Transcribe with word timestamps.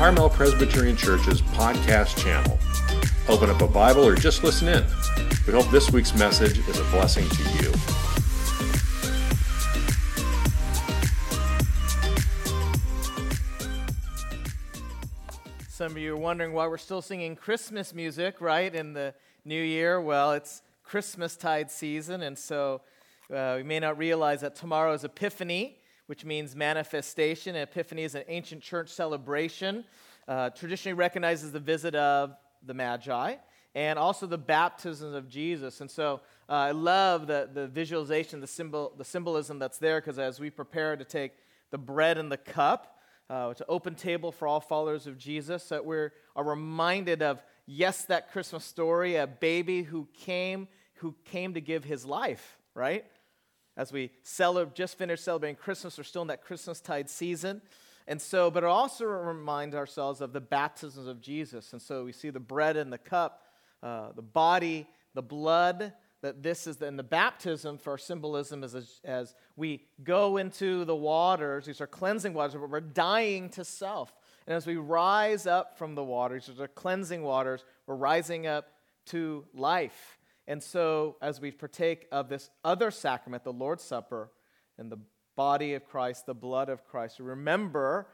Carmel 0.00 0.30
Presbyterian 0.30 0.96
Church's 0.96 1.42
podcast 1.42 2.16
channel. 2.16 2.58
Open 3.28 3.50
up 3.50 3.60
a 3.60 3.68
Bible 3.68 4.02
or 4.02 4.14
just 4.14 4.42
listen 4.42 4.66
in. 4.66 4.82
We 5.46 5.52
hope 5.52 5.70
this 5.70 5.92
week's 5.92 6.14
message 6.14 6.56
is 6.66 6.78
a 6.78 6.84
blessing 6.84 7.28
to 7.28 7.42
you. 7.62 7.70
Some 15.68 15.92
of 15.92 15.98
you 15.98 16.14
are 16.14 16.16
wondering 16.16 16.54
why 16.54 16.66
we're 16.66 16.78
still 16.78 17.02
singing 17.02 17.36
Christmas 17.36 17.92
music, 17.92 18.40
right, 18.40 18.74
in 18.74 18.94
the 18.94 19.12
new 19.44 19.62
year. 19.62 20.00
Well, 20.00 20.32
it's 20.32 20.62
Christmas 20.82 21.36
tide 21.36 21.70
season, 21.70 22.22
and 22.22 22.38
so 22.38 22.80
uh, 23.30 23.56
we 23.58 23.64
may 23.64 23.78
not 23.78 23.98
realize 23.98 24.40
that 24.40 24.56
tomorrow 24.56 24.94
is 24.94 25.04
Epiphany, 25.04 25.76
which 26.10 26.24
means 26.24 26.56
manifestation. 26.56 27.54
Epiphany 27.54 28.02
is 28.02 28.16
an 28.16 28.24
ancient 28.26 28.60
church 28.60 28.88
celebration, 28.88 29.84
uh, 30.26 30.50
traditionally 30.50 30.92
recognizes 30.92 31.52
the 31.52 31.60
visit 31.60 31.94
of 31.94 32.34
the 32.66 32.74
Magi 32.74 33.36
and 33.76 33.96
also 33.96 34.26
the 34.26 34.36
baptism 34.36 35.14
of 35.14 35.28
Jesus. 35.28 35.80
And 35.80 35.88
so 35.88 36.20
uh, 36.48 36.52
I 36.54 36.70
love 36.72 37.28
the, 37.28 37.48
the 37.54 37.68
visualization, 37.68 38.40
the, 38.40 38.48
symbol, 38.48 38.92
the 38.98 39.04
symbolism 39.04 39.60
that's 39.60 39.78
there, 39.78 40.00
because 40.00 40.18
as 40.18 40.40
we 40.40 40.50
prepare 40.50 40.96
to 40.96 41.04
take 41.04 41.30
the 41.70 41.78
bread 41.78 42.18
and 42.18 42.28
the 42.32 42.38
cup, 42.38 42.98
uh, 43.30 43.50
it's 43.52 43.60
an 43.60 43.68
open 43.68 43.94
table 43.94 44.32
for 44.32 44.48
all 44.48 44.58
followers 44.58 45.06
of 45.06 45.16
Jesus, 45.16 45.68
that 45.68 45.86
we 45.86 45.96
are 45.96 46.44
reminded 46.44 47.22
of, 47.22 47.40
yes, 47.66 48.04
that 48.06 48.32
Christmas 48.32 48.64
story, 48.64 49.14
a 49.14 49.28
baby 49.28 49.84
who 49.84 50.08
came, 50.12 50.66
who 50.94 51.14
came 51.26 51.54
to 51.54 51.60
give 51.60 51.84
his 51.84 52.04
life, 52.04 52.58
right? 52.74 53.04
As 53.76 53.92
we 53.92 54.10
celebrate, 54.22 54.74
just 54.74 54.98
finished 54.98 55.24
celebrating 55.24 55.56
Christmas, 55.56 55.96
we're 55.96 56.04
still 56.04 56.22
in 56.22 56.28
that 56.28 56.42
Christmas 56.42 56.80
tide 56.80 57.08
season. 57.08 57.62
And 58.06 58.20
so, 58.20 58.50
but 58.50 58.64
it 58.64 58.68
also 58.68 59.04
reminds 59.04 59.74
ourselves 59.74 60.20
of 60.20 60.32
the 60.32 60.40
baptisms 60.40 61.06
of 61.06 61.20
Jesus. 61.20 61.72
And 61.72 61.80
so 61.80 62.04
we 62.04 62.12
see 62.12 62.30
the 62.30 62.40
bread 62.40 62.76
and 62.76 62.92
the 62.92 62.98
cup, 62.98 63.46
uh, 63.82 64.12
the 64.12 64.22
body, 64.22 64.86
the 65.14 65.22
blood, 65.22 65.92
that 66.22 66.42
this 66.42 66.66
is, 66.66 66.82
and 66.82 66.98
the 66.98 67.04
baptism 67.04 67.78
for 67.78 67.96
symbolism 67.96 68.62
is 68.62 68.74
as, 68.74 69.00
as 69.04 69.34
we 69.56 69.82
go 70.04 70.36
into 70.36 70.84
the 70.84 70.94
waters, 70.94 71.66
these 71.66 71.80
are 71.80 71.86
cleansing 71.86 72.34
waters, 72.34 72.54
but 72.54 72.68
we're 72.68 72.80
dying 72.80 73.48
to 73.50 73.64
self. 73.64 74.12
And 74.46 74.54
as 74.54 74.66
we 74.66 74.76
rise 74.76 75.46
up 75.46 75.78
from 75.78 75.94
the 75.94 76.04
waters, 76.04 76.46
these 76.46 76.60
are 76.60 76.68
cleansing 76.68 77.22
waters, 77.22 77.64
we're 77.86 77.94
rising 77.94 78.46
up 78.46 78.68
to 79.06 79.44
life. 79.54 80.18
And 80.50 80.60
so, 80.60 81.14
as 81.22 81.40
we 81.40 81.52
partake 81.52 82.08
of 82.10 82.28
this 82.28 82.50
other 82.64 82.90
sacrament, 82.90 83.44
the 83.44 83.52
Lord's 83.52 83.84
Supper, 83.84 84.32
and 84.78 84.90
the 84.90 84.98
body 85.36 85.74
of 85.74 85.86
Christ, 85.86 86.26
the 86.26 86.34
blood 86.34 86.68
of 86.68 86.84
Christ, 86.84 87.20
remember 87.20 88.08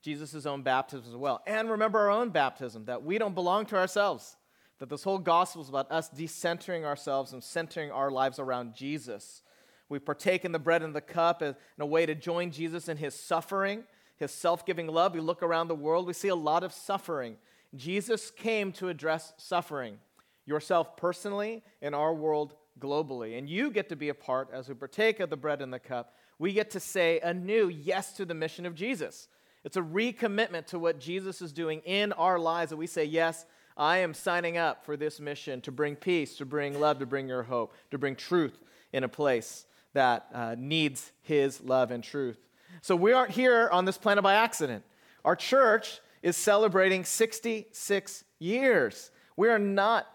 Jesus' 0.00 0.46
own 0.46 0.62
baptism 0.62 1.04
as 1.06 1.16
well. 1.16 1.42
And 1.46 1.68
remember 1.68 1.98
our 1.98 2.10
own 2.10 2.30
baptism, 2.30 2.86
that 2.86 3.02
we 3.02 3.18
don't 3.18 3.34
belong 3.34 3.66
to 3.66 3.76
ourselves, 3.76 4.38
that 4.78 4.88
this 4.88 5.02
whole 5.02 5.18
gospel 5.18 5.60
is 5.60 5.68
about 5.68 5.92
us 5.92 6.08
decentering 6.08 6.84
ourselves 6.84 7.34
and 7.34 7.44
centering 7.44 7.90
our 7.90 8.10
lives 8.10 8.38
around 8.38 8.74
Jesus. 8.74 9.42
We 9.90 9.98
partake 9.98 10.46
in 10.46 10.52
the 10.52 10.58
bread 10.58 10.82
and 10.82 10.94
the 10.94 11.02
cup 11.02 11.42
in 11.42 11.54
a 11.78 11.84
way 11.84 12.06
to 12.06 12.14
join 12.14 12.52
Jesus 12.52 12.88
in 12.88 12.96
his 12.96 13.14
suffering, 13.14 13.84
his 14.16 14.30
self 14.30 14.64
giving 14.64 14.86
love. 14.86 15.12
We 15.12 15.20
look 15.20 15.42
around 15.42 15.68
the 15.68 15.74
world, 15.74 16.06
we 16.06 16.14
see 16.14 16.28
a 16.28 16.34
lot 16.34 16.64
of 16.64 16.72
suffering. 16.72 17.36
Jesus 17.74 18.30
came 18.30 18.72
to 18.72 18.88
address 18.88 19.34
suffering 19.36 19.98
yourself 20.46 20.96
personally, 20.96 21.62
in 21.82 21.92
our 21.92 22.14
world 22.14 22.54
globally. 22.78 23.38
And 23.38 23.48
you 23.48 23.70
get 23.70 23.88
to 23.88 23.96
be 23.96 24.08
a 24.08 24.14
part 24.14 24.48
as 24.52 24.68
we 24.68 24.74
partake 24.74 25.20
of 25.20 25.30
the 25.30 25.36
bread 25.36 25.60
and 25.60 25.72
the 25.72 25.78
cup. 25.78 26.14
We 26.38 26.52
get 26.52 26.70
to 26.70 26.80
say 26.80 27.20
anew 27.20 27.68
yes 27.68 28.12
to 28.14 28.24
the 28.24 28.34
mission 28.34 28.66
of 28.66 28.74
Jesus. 28.74 29.28
It's 29.64 29.76
a 29.76 29.82
recommitment 29.82 30.66
to 30.66 30.78
what 30.78 31.00
Jesus 31.00 31.42
is 31.42 31.52
doing 31.52 31.80
in 31.84 32.12
our 32.12 32.38
lives 32.38 32.70
that 32.70 32.76
we 32.76 32.86
say, 32.86 33.04
Yes, 33.04 33.46
I 33.76 33.98
am 33.98 34.14
signing 34.14 34.56
up 34.56 34.84
for 34.84 34.96
this 34.96 35.20
mission 35.20 35.60
to 35.62 35.72
bring 35.72 35.96
peace, 35.96 36.36
to 36.36 36.46
bring 36.46 36.78
love, 36.78 36.98
to 37.00 37.06
bring 37.06 37.28
your 37.28 37.42
hope, 37.42 37.74
to 37.90 37.98
bring 37.98 38.14
truth 38.16 38.58
in 38.92 39.04
a 39.04 39.08
place 39.08 39.66
that 39.92 40.26
uh, 40.32 40.54
needs 40.56 41.12
His 41.22 41.60
love 41.62 41.90
and 41.90 42.04
truth. 42.04 42.38
So 42.80 42.94
we 42.94 43.12
aren't 43.12 43.32
here 43.32 43.68
on 43.70 43.84
this 43.84 43.98
planet 43.98 44.22
by 44.22 44.34
accident. 44.34 44.84
Our 45.24 45.34
church 45.36 46.00
is 46.22 46.36
celebrating 46.36 47.04
66 47.04 48.24
years. 48.38 49.10
We 49.36 49.48
are 49.48 49.58
not 49.58 50.06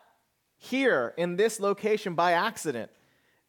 here 0.63 1.16
in 1.17 1.38
this 1.38 1.59
location 1.59 2.13
by 2.13 2.33
accident. 2.33 2.91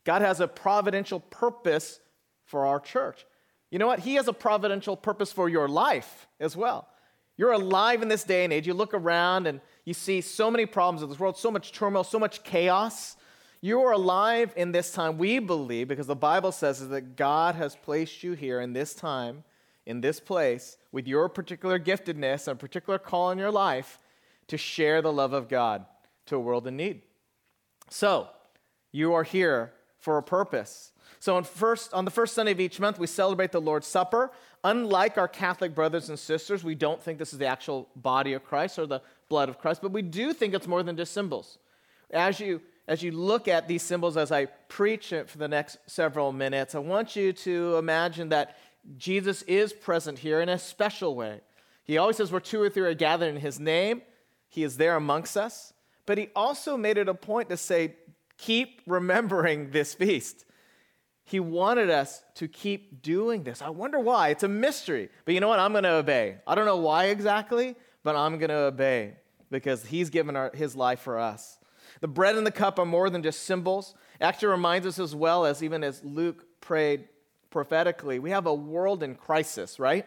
God 0.05 0.23
has 0.23 0.41
a 0.41 0.49
providential 0.49 1.21
purpose 1.21 2.01
for 2.47 2.65
our 2.65 2.81
church. 2.81 3.27
You 3.71 3.79
know 3.79 3.87
what? 3.87 3.99
He 3.99 4.15
has 4.15 4.29
a 4.29 4.33
providential 4.33 4.97
purpose 4.97 5.31
for 5.31 5.47
your 5.47 5.69
life 5.69 6.27
as 6.41 6.57
well. 6.57 6.89
You're 7.37 7.53
alive 7.53 8.01
in 8.01 8.09
this 8.09 8.25
day 8.25 8.45
and 8.45 8.53
age. 8.53 8.67
You 8.67 8.73
look 8.73 8.95
around 8.95 9.47
and 9.47 9.61
you 9.85 9.93
see 9.93 10.23
so 10.23 10.51
many 10.51 10.65
problems 10.65 11.03
in 11.03 11.11
this 11.11 11.19
world, 11.19 11.37
so 11.37 11.51
much 11.51 11.73
turmoil, 11.73 12.03
so 12.03 12.19
much 12.19 12.45
chaos. 12.45 13.17
You 13.61 13.83
are 13.83 13.93
alive 13.93 14.55
in 14.57 14.73
this 14.73 14.91
time. 14.91 15.19
We 15.19 15.39
believe, 15.39 15.89
because 15.89 16.07
the 16.07 16.17
Bible 16.17 16.51
says 16.51 16.89
that 16.89 17.17
God 17.17 17.57
has 17.57 17.77
placed 17.77 18.23
you 18.23 18.33
here 18.33 18.59
in 18.59 18.73
this 18.73 18.95
time, 18.95 19.45
in 19.85 20.01
this 20.01 20.19
place, 20.19 20.79
with 20.93 21.07
your 21.07 21.29
particular 21.29 21.79
giftedness 21.79 22.49
and 22.49 22.59
particular 22.59 22.99
call 22.99 23.31
in 23.31 23.39
your 23.39 23.53
life 23.53 23.99
to 24.49 24.57
share 24.57 25.03
the 25.03 25.13
love 25.13 25.35
of 25.35 25.51
God 25.51 25.85
to 26.27 26.37
a 26.37 26.41
world 26.41 26.67
in 26.67 26.77
need. 26.77 27.03
So, 27.91 28.29
you 28.91 29.15
are 29.15 29.25
here 29.25 29.73
for 29.99 30.19
a 30.19 30.23
purpose. 30.23 30.93
So, 31.21 31.37
on, 31.37 31.45
first, 31.45 31.95
on 31.95 32.05
the 32.05 32.11
first 32.11 32.35
Sunday 32.35 32.53
of 32.53 32.61
each 32.61 32.81
month, 32.81 32.99
we 32.99 33.07
celebrate 33.07 33.53
the 33.53 33.61
Lord's 33.61 33.87
Supper. 33.87 34.33
Unlike 34.65 35.19
our 35.19 35.29
Catholic 35.29 35.75
brothers 35.75 36.09
and 36.09 36.19
sisters, 36.19 36.65
we 36.65 36.75
don't 36.75 37.03
think 37.03 37.19
this 37.19 37.33
is 37.33 37.39
the 37.39 37.47
actual 37.47 37.89
body 37.97 38.33
of 38.33 38.45
Christ 38.45 38.79
or 38.79 38.87
the 38.87 39.03
blood 39.29 39.49
of 39.49 39.59
Christ, 39.59 39.83
but 39.83 39.93
we 39.93 40.03
do 40.03 40.33
think 40.33 40.55
it's 40.55 40.67
more 40.67 40.83
than 40.83 40.97
just 40.97 41.13
symbols. 41.13 41.59
As 42.11 42.39
you, 42.39 42.61
as 42.87 43.03
you 43.03 43.13
look 43.13 43.49
at 43.49 43.67
these 43.67 43.83
symbols 43.83 44.17
as 44.17 44.31
I 44.31 44.47
preach 44.69 45.13
it 45.13 45.29
for 45.29 45.39
the 45.39 45.49
next 45.49 45.79
several 45.87 46.33
minutes, 46.33 46.75
I 46.75 46.81
want 46.81 47.17
you 47.17 47.33
to 47.33 47.77
imagine 47.77 48.29
that 48.29 48.59
Jesus 48.99 49.43
is 49.43 49.73
present 49.73 50.19
here 50.19 50.41
in 50.41 50.49
a 50.49 50.59
special 50.59 51.15
way. 51.15 51.41
He 51.85 51.99
always 51.99 52.17
says, 52.17 52.31
Where 52.31 52.41
two 52.41 52.61
or 52.61 52.69
three 52.69 52.83
are 52.83 52.95
gathered 52.95 53.35
in 53.35 53.41
his 53.41 53.59
name, 53.59 54.03
he 54.49 54.65
is 54.65 54.77
there 54.77 54.97
amongst 54.97 55.37
us. 55.37 55.73
But 56.13 56.19
he 56.19 56.29
also 56.37 56.77
made 56.77 56.99
it 56.99 57.09
a 57.09 57.15
point 57.15 57.49
to 57.49 57.57
say, 57.57 57.95
keep 58.37 58.83
remembering 58.87 59.71
this 59.71 59.95
feast. 59.95 60.45
He 61.25 61.41
wanted 61.41 61.89
us 61.89 62.23
to 62.35 62.49
keep 62.49 63.01
doing 63.01 63.45
this. 63.45 63.63
I 63.63 63.71
wonder 63.71 63.99
why. 63.99 64.29
It's 64.29 64.43
a 64.43 64.49
mystery. 64.49 65.09
But 65.25 65.33
you 65.33 65.41
know 65.41 65.49
what? 65.49 65.59
I'm 65.59 65.73
going 65.73 65.85
to 65.85 65.93
obey. 65.95 66.37
I 66.47 66.55
don't 66.55 66.67
know 66.67 66.77
why 66.77 67.07
exactly, 67.07 67.77
but 68.03 68.15
I'm 68.15 68.37
going 68.37 68.51
to 68.51 68.57
obey 68.57 69.15
because 69.51 69.87
he's 69.87 70.11
given 70.11 70.37
our, 70.37 70.51
his 70.53 70.77
life 70.77 71.01
for 71.01 71.19
us. 71.19 71.59
The 72.03 72.09
bread 72.09 72.37
and 72.37 72.47
the 72.47 72.51
cup 72.51 72.79
are 72.79 72.85
more 72.85 73.09
than 73.09 73.23
just 73.23 73.45
symbols. 73.45 73.95
It 74.21 74.25
actually 74.25 74.49
reminds 74.49 74.87
us 74.87 74.99
as 74.99 75.15
well 75.15 75.47
as 75.47 75.63
even 75.63 75.83
as 75.83 76.05
Luke 76.05 76.45
prayed 76.61 77.09
prophetically, 77.49 78.19
we 78.19 78.33
have 78.33 78.45
a 78.45 78.53
world 78.53 79.03
in 79.03 79.15
crisis, 79.15 79.79
right? 79.79 80.05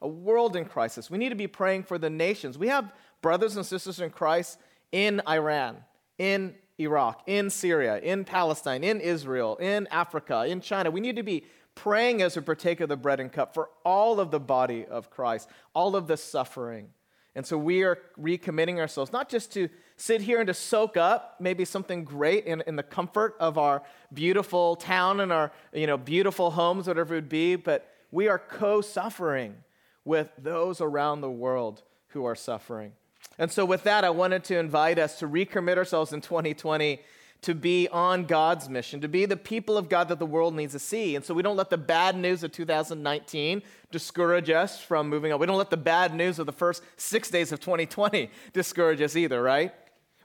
A 0.00 0.08
world 0.08 0.56
in 0.56 0.64
crisis. 0.64 1.10
We 1.10 1.18
need 1.18 1.28
to 1.28 1.34
be 1.34 1.48
praying 1.48 1.82
for 1.82 1.98
the 1.98 2.08
nations. 2.08 2.56
We 2.56 2.68
have 2.68 2.90
brothers 3.20 3.58
and 3.58 3.66
sisters 3.66 4.00
in 4.00 4.08
Christ 4.08 4.58
in 4.94 5.20
Iran, 5.28 5.78
in 6.18 6.54
Iraq, 6.78 7.22
in 7.26 7.50
Syria, 7.50 7.98
in 7.98 8.24
Palestine, 8.24 8.84
in 8.84 9.00
Israel, 9.00 9.56
in 9.56 9.88
Africa, 9.90 10.44
in 10.46 10.60
China. 10.60 10.92
We 10.92 11.00
need 11.00 11.16
to 11.16 11.24
be 11.24 11.46
praying 11.74 12.22
as 12.22 12.36
we 12.36 12.42
partake 12.42 12.80
of 12.80 12.88
the 12.88 12.96
bread 12.96 13.18
and 13.18 13.32
cup 13.32 13.54
for 13.54 13.70
all 13.84 14.20
of 14.20 14.30
the 14.30 14.38
body 14.38 14.86
of 14.86 15.10
Christ, 15.10 15.48
all 15.74 15.96
of 15.96 16.06
the 16.06 16.16
suffering. 16.16 16.90
And 17.34 17.44
so 17.44 17.58
we 17.58 17.82
are 17.82 17.98
recommitting 18.16 18.78
ourselves, 18.78 19.12
not 19.12 19.28
just 19.28 19.52
to 19.54 19.68
sit 19.96 20.20
here 20.20 20.38
and 20.38 20.46
to 20.46 20.54
soak 20.54 20.96
up 20.96 21.38
maybe 21.40 21.64
something 21.64 22.04
great 22.04 22.44
in, 22.44 22.62
in 22.68 22.76
the 22.76 22.84
comfort 22.84 23.34
of 23.40 23.58
our 23.58 23.82
beautiful 24.12 24.76
town 24.76 25.18
and 25.18 25.32
our 25.32 25.50
you 25.72 25.88
know, 25.88 25.96
beautiful 25.96 26.52
homes, 26.52 26.86
whatever 26.86 27.14
it 27.14 27.16
would 27.16 27.28
be, 27.28 27.56
but 27.56 27.92
we 28.12 28.28
are 28.28 28.38
co 28.38 28.80
suffering 28.80 29.56
with 30.04 30.30
those 30.38 30.80
around 30.80 31.20
the 31.20 31.30
world 31.30 31.82
who 32.10 32.24
are 32.24 32.36
suffering. 32.36 32.92
And 33.38 33.50
so, 33.50 33.64
with 33.64 33.82
that, 33.84 34.04
I 34.04 34.10
wanted 34.10 34.44
to 34.44 34.58
invite 34.58 34.98
us 34.98 35.18
to 35.18 35.28
recommit 35.28 35.76
ourselves 35.76 36.12
in 36.12 36.20
2020 36.20 37.00
to 37.42 37.54
be 37.54 37.88
on 37.88 38.24
God's 38.24 38.68
mission, 38.68 39.00
to 39.02 39.08
be 39.08 39.26
the 39.26 39.36
people 39.36 39.76
of 39.76 39.88
God 39.88 40.08
that 40.08 40.18
the 40.18 40.26
world 40.26 40.54
needs 40.54 40.72
to 40.72 40.78
see. 40.78 41.16
And 41.16 41.24
so, 41.24 41.34
we 41.34 41.42
don't 41.42 41.56
let 41.56 41.70
the 41.70 41.78
bad 41.78 42.16
news 42.16 42.42
of 42.42 42.52
2019 42.52 43.62
discourage 43.90 44.50
us 44.50 44.80
from 44.80 45.08
moving 45.08 45.32
on. 45.32 45.40
We 45.40 45.46
don't 45.46 45.58
let 45.58 45.70
the 45.70 45.76
bad 45.76 46.14
news 46.14 46.38
of 46.38 46.46
the 46.46 46.52
first 46.52 46.82
six 46.96 47.30
days 47.30 47.52
of 47.52 47.60
2020 47.60 48.30
discourage 48.52 49.00
us 49.00 49.16
either, 49.16 49.42
right? 49.42 49.72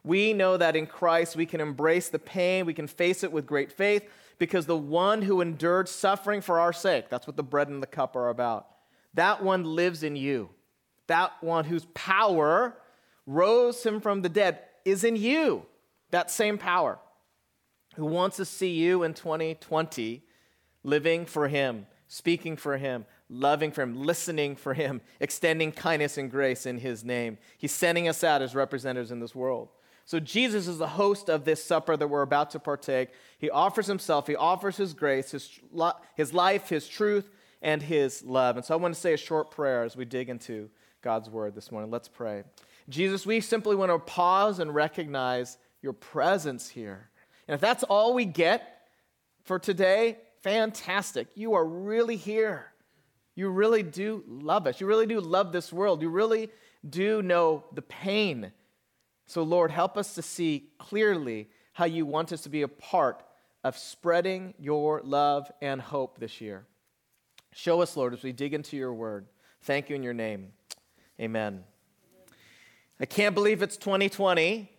We 0.03 0.33
know 0.33 0.57
that 0.57 0.75
in 0.75 0.87
Christ 0.87 1.35
we 1.35 1.45
can 1.45 1.61
embrace 1.61 2.09
the 2.09 2.19
pain, 2.19 2.65
we 2.65 2.73
can 2.73 2.87
face 2.87 3.23
it 3.23 3.31
with 3.31 3.45
great 3.45 3.71
faith, 3.71 4.09
because 4.37 4.65
the 4.65 4.77
one 4.77 5.21
who 5.21 5.41
endured 5.41 5.89
suffering 5.89 6.41
for 6.41 6.59
our 6.59 6.73
sake, 6.73 7.09
that's 7.09 7.27
what 7.27 7.35
the 7.35 7.43
bread 7.43 7.67
and 7.67 7.83
the 7.83 7.87
cup 7.87 8.15
are 8.15 8.29
about, 8.29 8.67
that 9.13 9.43
one 9.43 9.63
lives 9.63 10.03
in 10.03 10.15
you. 10.15 10.49
That 11.07 11.31
one 11.41 11.65
whose 11.65 11.85
power 11.93 12.77
rose 13.29 13.83
him 13.83 14.01
from 14.01 14.21
the 14.21 14.29
dead 14.29 14.59
is 14.85 15.03
in 15.03 15.15
you, 15.15 15.65
that 16.11 16.31
same 16.31 16.57
power, 16.57 16.99
who 17.95 18.05
wants 18.05 18.37
to 18.37 18.45
see 18.45 18.71
you 18.71 19.03
in 19.03 19.13
2020 19.13 20.23
living 20.83 21.25
for 21.25 21.47
him, 21.47 21.85
speaking 22.07 22.55
for 22.55 22.77
him, 22.77 23.05
loving 23.29 23.71
for 23.71 23.83
Him, 23.83 24.03
listening 24.03 24.55
for 24.55 24.73
Him, 24.73 25.01
extending 25.19 25.71
kindness 25.71 26.17
and 26.17 26.29
grace 26.29 26.65
in 26.65 26.79
His 26.79 27.03
name. 27.03 27.37
He's 27.57 27.71
sending 27.71 28.07
us 28.07 28.23
out 28.23 28.41
as 28.41 28.55
representatives 28.55 29.11
in 29.11 29.19
this 29.19 29.35
world. 29.35 29.69
So, 30.05 30.19
Jesus 30.19 30.67
is 30.67 30.79
the 30.79 30.87
host 30.87 31.29
of 31.29 31.45
this 31.45 31.63
supper 31.63 31.95
that 31.95 32.07
we're 32.07 32.23
about 32.23 32.49
to 32.51 32.59
partake. 32.59 33.09
He 33.37 33.49
offers 33.49 33.85
Himself, 33.85 34.25
He 34.25 34.35
offers 34.35 34.77
His 34.77 34.93
grace, 34.93 35.31
His, 35.31 35.59
his 36.15 36.33
life, 36.33 36.69
His 36.69 36.87
truth, 36.87 37.29
and 37.61 37.81
His 37.81 38.23
love. 38.23 38.57
And 38.57 38.65
so, 38.65 38.73
I 38.73 38.77
want 38.77 38.95
to 38.95 38.99
say 38.99 39.13
a 39.13 39.17
short 39.17 39.51
prayer 39.51 39.83
as 39.83 39.95
we 39.95 40.05
dig 40.05 40.29
into 40.29 40.69
God's 41.03 41.29
Word 41.29 41.53
this 41.53 41.71
morning. 41.71 41.91
Let's 41.91 42.07
pray. 42.07 42.43
Jesus, 42.89 43.25
we 43.25 43.39
simply 43.39 43.75
want 43.75 43.91
to 43.91 43.99
pause 43.99 44.59
and 44.59 44.73
recognize 44.73 45.57
your 45.81 45.93
presence 45.93 46.67
here. 46.67 47.09
And 47.47 47.55
if 47.55 47.61
that's 47.61 47.83
all 47.83 48.13
we 48.13 48.25
get 48.25 48.81
for 49.43 49.59
today, 49.59 50.17
fantastic. 50.41 51.27
You 51.35 51.53
are 51.53 51.65
really 51.65 52.15
here. 52.15 52.65
You 53.35 53.49
really 53.49 53.83
do 53.83 54.23
love 54.27 54.67
us. 54.67 54.81
You 54.81 54.87
really 54.87 55.05
do 55.05 55.21
love 55.21 55.51
this 55.51 55.71
world. 55.71 56.01
You 56.01 56.09
really 56.09 56.49
do 56.87 57.21
know 57.21 57.63
the 57.73 57.81
pain. 57.81 58.51
So, 59.27 59.43
Lord, 59.43 59.71
help 59.71 59.97
us 59.97 60.15
to 60.15 60.21
see 60.21 60.69
clearly 60.77 61.49
how 61.73 61.85
you 61.85 62.05
want 62.05 62.33
us 62.33 62.41
to 62.41 62.49
be 62.49 62.63
a 62.63 62.67
part 62.67 63.23
of 63.63 63.77
spreading 63.77 64.53
your 64.59 65.01
love 65.03 65.51
and 65.61 65.79
hope 65.81 66.19
this 66.19 66.41
year. 66.41 66.65
Show 67.53 67.81
us, 67.81 67.95
Lord, 67.95 68.13
as 68.13 68.23
we 68.23 68.31
dig 68.31 68.53
into 68.53 68.77
your 68.77 68.93
word. 68.93 69.25
Thank 69.61 69.89
you 69.89 69.95
in 69.95 70.03
your 70.03 70.13
name. 70.13 70.49
Amen. 71.19 71.63
I 73.01 73.05
can't 73.05 73.33
believe 73.33 73.61
it's 73.61 73.77
2020, 73.77 74.69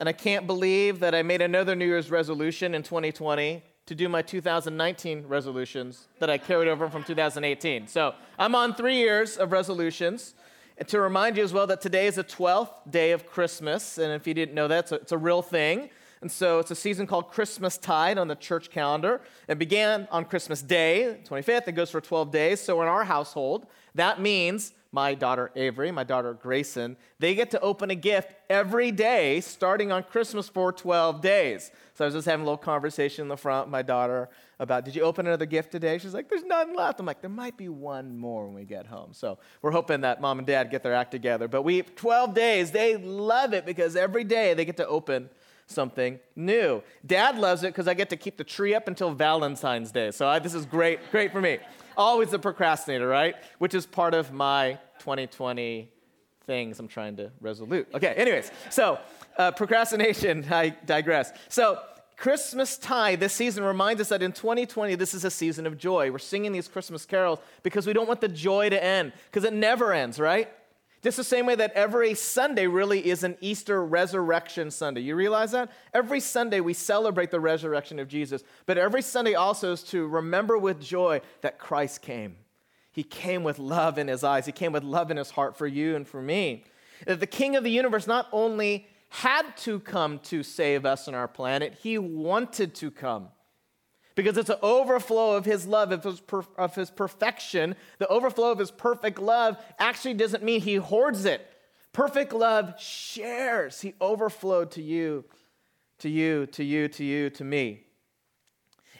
and 0.00 0.08
I 0.08 0.12
can't 0.12 0.48
believe 0.48 0.98
that 0.98 1.14
I 1.14 1.22
made 1.22 1.40
another 1.40 1.76
New 1.76 1.86
Year's 1.86 2.10
resolution 2.10 2.74
in 2.74 2.82
2020 2.82 3.62
to 3.86 3.94
do 3.94 4.08
my 4.08 4.20
2019 4.20 5.26
resolutions 5.28 6.08
that 6.18 6.28
I 6.28 6.38
carried 6.38 6.68
over 6.68 6.90
from 6.90 7.04
2018. 7.04 7.86
So 7.86 8.14
I'm 8.36 8.56
on 8.56 8.74
three 8.74 8.96
years 8.96 9.36
of 9.36 9.52
resolutions. 9.52 10.34
And 10.76 10.88
to 10.88 11.00
remind 11.00 11.36
you 11.36 11.44
as 11.44 11.52
well 11.52 11.68
that 11.68 11.80
today 11.80 12.08
is 12.08 12.16
the 12.16 12.24
12th 12.24 12.90
day 12.90 13.12
of 13.12 13.26
Christmas. 13.28 13.96
And 13.96 14.12
if 14.12 14.26
you 14.26 14.34
didn't 14.34 14.56
know 14.56 14.66
that, 14.66 14.80
it's 14.80 14.92
a, 14.92 14.94
it's 14.96 15.12
a 15.12 15.18
real 15.18 15.42
thing. 15.42 15.90
And 16.20 16.32
so 16.32 16.58
it's 16.58 16.72
a 16.72 16.76
season 16.76 17.06
called 17.06 17.30
Christmas 17.30 17.78
Tide 17.78 18.18
on 18.18 18.26
the 18.26 18.34
church 18.34 18.70
calendar. 18.70 19.20
It 19.46 19.60
began 19.60 20.08
on 20.10 20.24
Christmas 20.24 20.62
Day, 20.62 21.20
25th. 21.28 21.68
It 21.68 21.72
goes 21.72 21.90
for 21.90 22.00
12 22.00 22.32
days. 22.32 22.60
So 22.60 22.82
in 22.82 22.88
our 22.88 23.04
household, 23.04 23.66
that 23.94 24.20
means 24.20 24.72
my 24.92 25.14
daughter 25.14 25.50
Avery, 25.56 25.90
my 25.90 26.04
daughter 26.04 26.34
Grayson, 26.34 26.98
they 27.18 27.34
get 27.34 27.50
to 27.52 27.60
open 27.60 27.90
a 27.90 27.94
gift 27.94 28.34
every 28.50 28.92
day 28.92 29.40
starting 29.40 29.90
on 29.90 30.02
Christmas 30.02 30.50
for 30.50 30.70
12 30.70 31.22
days. 31.22 31.70
So 31.94 32.04
I 32.04 32.06
was 32.06 32.14
just 32.14 32.26
having 32.26 32.42
a 32.42 32.44
little 32.44 32.58
conversation 32.58 33.22
in 33.22 33.28
the 33.28 33.36
front 33.36 33.66
with 33.66 33.72
my 33.72 33.80
daughter 33.80 34.28
about, 34.58 34.84
did 34.84 34.94
you 34.94 35.02
open 35.02 35.26
another 35.26 35.46
gift 35.46 35.72
today? 35.72 35.96
She's 35.96 36.12
like, 36.12 36.28
there's 36.28 36.44
none 36.44 36.76
left. 36.76 37.00
I'm 37.00 37.06
like, 37.06 37.22
there 37.22 37.30
might 37.30 37.56
be 37.56 37.70
one 37.70 38.18
more 38.18 38.44
when 38.44 38.54
we 38.54 38.64
get 38.64 38.86
home. 38.86 39.12
So 39.12 39.38
we're 39.62 39.70
hoping 39.70 40.02
that 40.02 40.20
mom 40.20 40.38
and 40.38 40.46
dad 40.46 40.70
get 40.70 40.82
their 40.82 40.94
act 40.94 41.10
together. 41.10 41.48
But 41.48 41.62
we, 41.62 41.82
12 41.82 42.34
days, 42.34 42.70
they 42.70 42.96
love 42.96 43.54
it 43.54 43.64
because 43.64 43.96
every 43.96 44.24
day 44.24 44.52
they 44.52 44.66
get 44.66 44.76
to 44.76 44.86
open 44.86 45.30
something 45.66 46.20
new. 46.36 46.82
Dad 47.06 47.38
loves 47.38 47.62
it 47.62 47.68
because 47.68 47.88
I 47.88 47.94
get 47.94 48.10
to 48.10 48.16
keep 48.16 48.36
the 48.36 48.44
tree 48.44 48.74
up 48.74 48.88
until 48.88 49.10
Valentine's 49.10 49.90
Day. 49.90 50.10
So 50.10 50.28
I, 50.28 50.38
this 50.38 50.52
is 50.52 50.66
great, 50.66 50.98
great 51.10 51.32
for 51.32 51.40
me 51.40 51.58
always 51.96 52.32
a 52.32 52.38
procrastinator, 52.38 53.06
right? 53.06 53.34
Which 53.58 53.74
is 53.74 53.86
part 53.86 54.14
of 54.14 54.32
my 54.32 54.78
2020 55.00 55.90
things 56.44 56.78
I'm 56.78 56.88
trying 56.88 57.16
to 57.16 57.30
resolute. 57.40 57.88
Okay, 57.94 58.14
anyways, 58.16 58.50
so 58.70 58.98
uh, 59.36 59.52
procrastination, 59.52 60.46
I 60.50 60.70
digress. 60.70 61.32
So, 61.48 61.78
Christmas 62.16 62.78
tide 62.78 63.18
this 63.18 63.32
season 63.32 63.64
reminds 63.64 64.00
us 64.00 64.10
that 64.10 64.22
in 64.22 64.30
2020, 64.30 64.94
this 64.94 65.12
is 65.12 65.24
a 65.24 65.30
season 65.30 65.66
of 65.66 65.76
joy. 65.76 66.12
We're 66.12 66.18
singing 66.18 66.52
these 66.52 66.68
Christmas 66.68 67.04
carols 67.04 67.40
because 67.64 67.84
we 67.84 67.92
don't 67.92 68.06
want 68.06 68.20
the 68.20 68.28
joy 68.28 68.70
to 68.70 68.82
end, 68.82 69.12
because 69.26 69.42
it 69.42 69.52
never 69.52 69.92
ends, 69.92 70.20
right? 70.20 70.48
Just 71.02 71.16
the 71.16 71.24
same 71.24 71.46
way 71.46 71.56
that 71.56 71.72
every 71.72 72.14
Sunday 72.14 72.68
really 72.68 73.04
is 73.04 73.24
an 73.24 73.36
Easter 73.40 73.84
resurrection 73.84 74.70
Sunday. 74.70 75.00
You 75.00 75.16
realize 75.16 75.50
that? 75.50 75.72
Every 75.92 76.20
Sunday 76.20 76.60
we 76.60 76.74
celebrate 76.74 77.32
the 77.32 77.40
resurrection 77.40 77.98
of 77.98 78.06
Jesus, 78.06 78.44
but 78.66 78.78
every 78.78 79.02
Sunday 79.02 79.34
also 79.34 79.72
is 79.72 79.82
to 79.84 80.06
remember 80.06 80.56
with 80.56 80.80
joy 80.80 81.20
that 81.40 81.58
Christ 81.58 82.02
came. 82.02 82.36
He 82.92 83.02
came 83.02 83.42
with 83.42 83.58
love 83.58 83.98
in 83.98 84.06
his 84.06 84.22
eyes, 84.22 84.46
he 84.46 84.52
came 84.52 84.70
with 84.70 84.84
love 84.84 85.10
in 85.10 85.16
his 85.16 85.30
heart 85.30 85.56
for 85.56 85.66
you 85.66 85.96
and 85.96 86.06
for 86.06 86.22
me. 86.22 86.64
That 87.04 87.18
the 87.18 87.26
King 87.26 87.56
of 87.56 87.64
the 87.64 87.70
universe 87.70 88.06
not 88.06 88.28
only 88.30 88.86
had 89.08 89.56
to 89.58 89.80
come 89.80 90.20
to 90.20 90.44
save 90.44 90.86
us 90.86 91.08
and 91.08 91.16
our 91.16 91.26
planet, 91.26 91.78
he 91.82 91.98
wanted 91.98 92.76
to 92.76 92.92
come 92.92 93.28
because 94.14 94.36
it's 94.36 94.50
an 94.50 94.58
overflow 94.62 95.36
of 95.36 95.44
his 95.44 95.66
love, 95.66 95.92
of 95.92 96.04
his, 96.04 96.20
per, 96.20 96.44
of 96.56 96.74
his 96.74 96.90
perfection. 96.90 97.76
The 97.98 98.08
overflow 98.08 98.52
of 98.52 98.58
his 98.58 98.70
perfect 98.70 99.18
love 99.18 99.56
actually 99.78 100.14
doesn't 100.14 100.42
mean 100.42 100.60
he 100.60 100.76
hoards 100.76 101.24
it. 101.24 101.46
Perfect 101.92 102.32
love 102.32 102.80
shares. 102.80 103.80
He 103.80 103.94
overflowed 104.00 104.70
to 104.72 104.82
you, 104.82 105.24
to 105.98 106.08
you, 106.08 106.46
to 106.46 106.64
you, 106.64 106.88
to 106.88 107.04
you, 107.04 107.30
to 107.30 107.44
me. 107.44 107.84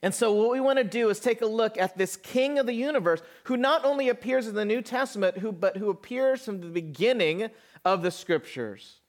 And 0.02 0.12
so, 0.12 0.32
what 0.32 0.50
we 0.50 0.60
want 0.60 0.78
to 0.78 0.84
do 0.84 1.08
is 1.10 1.20
take 1.20 1.42
a 1.42 1.46
look 1.46 1.78
at 1.78 1.96
this 1.96 2.16
King 2.16 2.58
of 2.58 2.66
the 2.66 2.74
universe 2.74 3.22
who 3.44 3.56
not 3.56 3.84
only 3.84 4.08
appears 4.08 4.48
in 4.48 4.56
the 4.56 4.64
New 4.64 4.82
Testament, 4.82 5.38
who, 5.38 5.52
but 5.52 5.76
who 5.76 5.90
appears 5.90 6.44
from 6.44 6.60
the 6.60 6.66
beginning 6.66 7.50
of 7.84 8.02
the 8.02 8.10
scriptures. 8.10 9.01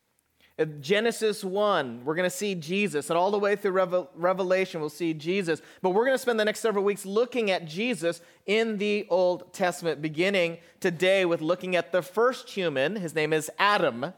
Genesis 0.82 1.44
1, 1.44 2.06
we're 2.06 2.14
going 2.14 2.30
to 2.30 2.36
see 2.36 2.54
Jesus, 2.54 3.10
and 3.10 3.18
all 3.18 3.32
the 3.32 3.40
way 3.40 3.56
through 3.56 4.08
Revelation, 4.16 4.82
we'll 4.82 4.90
see 4.90 5.16
Jesus. 5.16 5.64
But 5.82 5.92
we're 5.92 6.06
going 6.06 6.14
to 6.14 6.22
spend 6.22 6.40
the 6.40 6.46
next 6.46 6.60
several 6.60 6.86
weeks 6.86 7.08
looking 7.08 7.50
at 7.50 7.66
Jesus 7.66 8.22
in 8.46 8.78
the 8.78 9.08
Old 9.10 9.52
Testament, 9.52 10.00
beginning 10.00 10.60
today 10.80 11.26
with 11.26 11.42
looking 11.42 11.76
at 11.76 11.92
the 11.92 12.04
first 12.04 12.50
human. 12.50 12.96
His 12.96 13.16
name 13.16 13.34
is 13.34 13.50
Adam. 13.58 14.14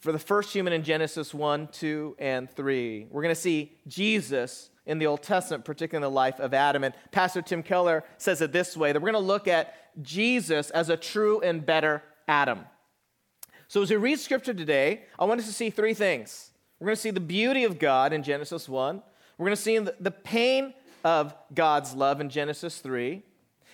For 0.00 0.12
the 0.12 0.18
first 0.18 0.52
human 0.52 0.72
in 0.72 0.84
Genesis 0.84 1.34
1, 1.34 1.68
2, 1.72 2.16
and 2.20 2.48
3. 2.50 3.08
We're 3.10 3.22
going 3.22 3.34
to 3.34 3.40
see 3.40 3.72
Jesus 3.88 4.70
in 4.86 4.98
the 4.98 5.06
Old 5.06 5.22
Testament, 5.22 5.64
particularly 5.64 6.06
in 6.06 6.12
the 6.12 6.16
life 6.16 6.38
of 6.38 6.54
Adam. 6.54 6.84
And 6.84 6.94
Pastor 7.10 7.42
Tim 7.42 7.64
Keller 7.64 8.04
says 8.16 8.40
it 8.40 8.52
this 8.52 8.76
way 8.76 8.92
that 8.92 9.00
we're 9.00 9.10
going 9.10 9.22
to 9.22 9.26
look 9.26 9.48
at 9.48 9.74
Jesus 10.00 10.70
as 10.70 10.88
a 10.88 10.96
true 10.96 11.40
and 11.40 11.66
better 11.66 12.02
Adam. 12.28 12.64
So 13.70 13.82
as 13.82 13.90
we 13.90 13.96
read 13.96 14.18
scripture 14.18 14.54
today, 14.54 15.02
I 15.18 15.26
want 15.26 15.40
us 15.40 15.46
to 15.46 15.52
see 15.52 15.68
three 15.68 15.92
things. 15.92 16.52
We're 16.80 16.86
going 16.86 16.96
to 16.96 17.02
see 17.02 17.10
the 17.10 17.20
beauty 17.20 17.64
of 17.64 17.78
God 17.78 18.14
in 18.14 18.22
Genesis 18.22 18.66
1. 18.66 19.02
We're 19.36 19.44
going 19.44 19.56
to 19.56 19.62
see 19.62 19.78
the 19.78 20.10
pain 20.10 20.72
of 21.04 21.34
God's 21.54 21.92
love 21.92 22.22
in 22.22 22.30
Genesis 22.30 22.78
3. 22.78 23.22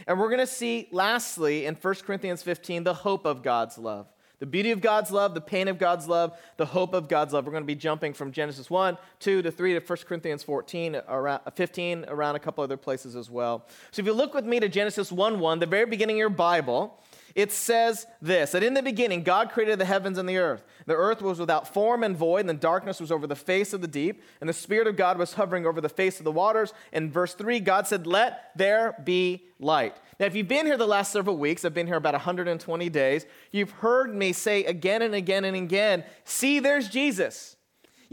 And 0.09 0.19
we're 0.19 0.31
going 0.31 0.41
to 0.41 0.49
see, 0.49 0.89
lastly, 0.91 1.67
in 1.67 1.77
1 1.77 1.95
Corinthians 2.05 2.43
15, 2.43 2.83
the 2.83 2.93
hope 2.93 3.25
of 3.25 3.45
God's 3.45 3.79
love. 3.79 4.09
The 4.41 4.47
beauty 4.47 4.73
of 4.73 4.81
God's 4.81 5.13
love, 5.13 5.33
the 5.33 5.41
pain 5.41 5.69
of 5.69 5.79
God's 5.79 6.09
love, 6.09 6.37
the 6.57 6.67
hope 6.67 6.93
of 6.93 7.09
God's 7.09 7.33
love. 7.33 7.47
We're 7.47 7.53
going 7.53 7.63
to 7.63 7.67
be 7.67 7.77
jumping 7.77 8.15
from 8.15 8.33
Genesis 8.33 8.69
1, 8.69 8.99
2 9.21 9.43
to 9.43 9.51
3 9.53 9.75
to 9.75 9.81
1 9.81 9.99
Corinthians 10.09 10.43
14, 10.43 10.97
around, 11.09 11.41
uh, 11.47 11.51
15, 11.53 12.07
around 12.09 12.35
a 12.35 12.41
couple 12.41 12.65
other 12.65 12.77
places 12.77 13.15
as 13.15 13.31
well. 13.31 13.65
So 13.93 14.01
if 14.01 14.07
you 14.07 14.13
look 14.13 14.35
with 14.35 14.45
me 14.45 14.59
to 14.59 14.69
Genesis 14.69 15.13
1 15.13 15.39
1, 15.39 15.61
the 15.61 15.67
very 15.67 15.87
beginning 15.87 16.17
of 16.17 16.19
your 16.19 16.31
Bible, 16.31 16.99
it 17.35 17.51
says 17.51 18.07
this 18.23 18.53
that 18.53 18.63
in 18.63 18.75
the 18.75 18.83
beginning, 18.83 19.23
God 19.23 19.51
created 19.51 19.79
the 19.79 19.85
heavens 19.85 20.19
and 20.19 20.29
the 20.29 20.39
earth. 20.39 20.65
The 20.87 20.95
earth 20.95 21.21
was 21.21 21.41
without 21.41 21.73
form 21.73 22.05
and 22.05 22.17
void, 22.17 22.41
and 22.41 22.49
the 22.49 22.55
darkness 22.55 23.01
was 23.01 23.11
over 23.11 23.27
the 23.27 23.35
face 23.35 23.73
of 23.73 23.81
the 23.81 23.89
deep, 23.89 24.23
and 24.41 24.49
the 24.49 24.55
Spirit 24.55 24.87
of 24.87 24.97
God 24.97 25.19
was 25.19 25.35
hovering 25.35 25.67
over 25.67 25.81
the 25.81 25.89
face 25.89 26.19
of 26.19 26.25
the 26.25 26.33
waters. 26.33 26.73
In 26.93 27.11
verse 27.11 27.35
3, 27.35 27.61
God 27.61 27.87
said, 27.87 28.07
Let 28.07 28.51
there 28.57 28.97
be 29.05 29.45
light. 29.59 29.97
Now, 30.21 30.27
if 30.27 30.35
you've 30.35 30.49
been 30.49 30.67
here 30.67 30.77
the 30.77 30.87
last 30.87 31.13
several 31.13 31.37
weeks, 31.37 31.65
I've 31.65 31.75
been 31.75 31.89
here 31.89 31.97
about 31.97 32.15
120 32.15 32.89
days, 32.89 33.27
you've 33.51 33.73
heard 33.73 34.15
me 34.15 34.33
say 34.33 34.65
again 34.65 35.03
and 35.03 35.15
again 35.15 35.45
and 35.45 35.57
again, 35.57 36.05
See, 36.25 36.61
there's 36.61 36.89
Jesus. 36.89 37.57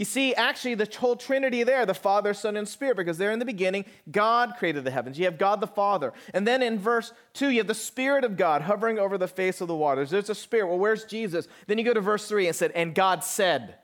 You 0.01 0.05
see, 0.05 0.34
actually, 0.34 0.74
the 0.74 0.89
whole 0.98 1.15
Trinity 1.15 1.62
there, 1.62 1.86
the 1.86 1.93
Father, 1.93 2.34
Son, 2.34 2.58
and 2.58 2.67
Spirit, 2.67 2.98
because 2.98 3.20
there 3.20 3.31
in 3.31 3.38
the 3.38 3.46
beginning, 3.46 3.86
God 4.10 4.55
created 4.58 4.84
the 4.84 4.89
heavens. 4.89 5.20
You 5.20 5.25
have 5.25 5.38
God 5.38 5.62
the 5.62 5.67
Father. 5.67 6.12
And 6.34 6.48
then 6.48 6.63
in 6.63 6.79
verse 6.79 7.13
2, 7.34 7.51
you 7.51 7.60
have 7.60 7.67
the 7.67 7.75
Spirit 7.75 8.24
of 8.24 8.36
God 8.36 8.63
hovering 8.63 8.98
over 8.98 9.20
the 9.20 9.27
face 9.27 9.62
of 9.62 9.67
the 9.67 9.75
waters. 9.75 10.10
There's 10.10 10.31
a 10.31 10.34
Spirit. 10.34 10.70
Well, 10.70 10.79
where's 10.79 11.03
Jesus? 11.03 11.48
Then 11.67 11.77
you 11.77 11.84
go 11.84 11.93
to 11.93 12.01
verse 12.01 12.27
3 12.27 12.48
and 12.48 12.55
said, 12.55 12.72
And 12.72 12.96
God 12.96 13.24
said, 13.24 13.75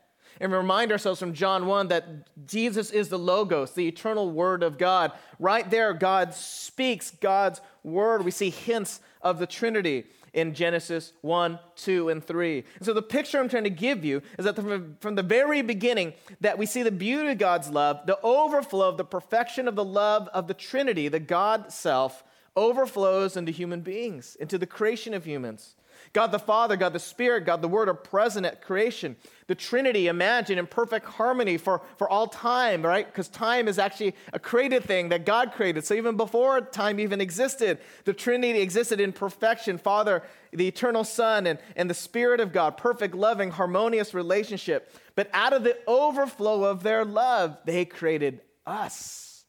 and 0.42 0.52
remind 0.52 0.92
ourselves 0.92 1.20
from 1.20 1.34
John 1.34 1.68
1 1.68 1.90
that 1.90 2.48
Jesus 2.48 2.90
is 2.90 3.10
the 3.10 3.20
Logos, 3.20 3.74
the 3.74 3.88
eternal 3.88 4.32
Word 4.32 4.64
of 4.64 4.80
God. 4.80 5.12
Right 5.38 5.70
there, 5.70 5.94
God 5.94 6.34
speaks 6.34 7.12
God's 7.12 7.62
Word. 7.84 8.26
We 8.26 8.32
see 8.32 8.50
hints 8.50 9.02
of 9.22 9.38
the 9.38 9.46
Trinity 9.46 10.06
in 10.38 10.54
Genesis 10.54 11.14
1, 11.22 11.58
2, 11.78 12.10
and 12.10 12.24
3. 12.24 12.64
And 12.76 12.86
so 12.86 12.94
the 12.94 13.02
picture 13.02 13.40
I'm 13.40 13.50
trying 13.50 13.64
to 13.64 13.72
give 13.72 14.06
you 14.06 14.22
is 14.38 14.46
that 14.46 14.56
from, 14.56 14.96
from 15.00 15.16
the 15.16 15.24
very 15.24 15.64
beginning 15.64 16.14
that 16.42 16.60
we 16.60 16.68
see 16.68 16.84
the 16.84 16.92
beauty 16.92 17.32
of 17.32 17.40
God's 17.40 17.72
love, 17.72 18.06
the 18.06 18.20
overflow 18.22 18.88
of 18.88 18.98
the 18.98 19.04
perfection 19.04 19.68
of 19.68 19.76
the 19.76 19.84
love 19.84 20.30
of 20.36 20.48
the 20.48 20.54
Trinity, 20.54 21.08
the 21.08 21.20
God 21.20 21.74
self, 21.74 22.24
overflows 22.56 23.36
into 23.36 23.52
human 23.52 23.82
beings, 23.82 24.38
into 24.40 24.60
the 24.60 24.68
creation 24.68 25.16
of 25.16 25.26
humans. 25.26 25.76
God 26.14 26.32
the 26.32 26.40
Father, 26.40 26.76
God 26.76 26.94
the 26.94 27.00
Spirit, 27.00 27.46
God 27.46 27.62
the 27.62 27.68
Word 27.68 27.90
are 27.90 27.94
present 27.94 28.46
at 28.46 28.62
creation. 28.62 29.16
The 29.48 29.56
Trinity, 29.56 30.08
imagine 30.08 30.58
in 30.58 30.68
perfect 30.68 31.06
harmony 31.06 31.58
for, 31.58 31.82
for 31.98 32.10
all 32.10 32.28
time, 32.28 32.86
right? 32.86 33.06
Because 33.06 33.30
time 33.30 33.68
is 33.68 33.80
actually 33.80 34.16
a 34.34 34.40
created 34.40 34.84
thing 34.84 35.10
that 35.10 35.26
God 35.26 35.54
created. 35.54 35.86
So 35.86 35.94
even 35.94 36.18
before 36.18 36.62
time 36.62 37.00
even 37.00 37.22
existed, 37.22 37.80
the 38.04 38.14
Trinity 38.14 38.60
existed 38.60 39.00
in 39.00 39.14
perfection. 39.14 39.78
Father, 39.78 40.24
the 40.52 40.68
eternal 40.68 41.04
Son, 41.04 41.48
and, 41.48 41.60
and 41.76 41.90
the 41.90 41.94
Spirit 41.94 42.40
of 42.40 42.52
God, 42.52 42.78
perfect, 42.78 43.16
loving, 43.16 43.52
harmonious 43.52 44.14
relationship. 44.14 44.94
But 45.16 45.30
out 45.34 45.54
of 45.54 45.64
the 45.64 45.78
overflow 45.88 46.64
of 46.64 46.84
their 46.84 47.06
love, 47.06 47.58
they 47.66 47.86
created 47.86 48.42
us. 48.66 49.46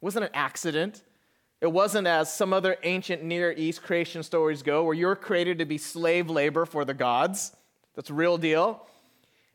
Wasn't 0.00 0.24
an 0.24 0.30
accident. 0.34 1.02
It 1.60 1.70
wasn't 1.70 2.06
as 2.06 2.32
some 2.32 2.52
other 2.52 2.76
ancient 2.82 3.22
Near 3.22 3.52
East 3.52 3.82
creation 3.82 4.22
stories 4.22 4.62
go, 4.62 4.84
where 4.84 4.94
you're 4.94 5.16
created 5.16 5.58
to 5.58 5.66
be 5.66 5.76
slave 5.76 6.30
labor 6.30 6.64
for 6.64 6.84
the 6.84 6.94
gods. 6.94 7.54
That's 7.94 8.10
a 8.10 8.14
real 8.14 8.38
deal. 8.38 8.86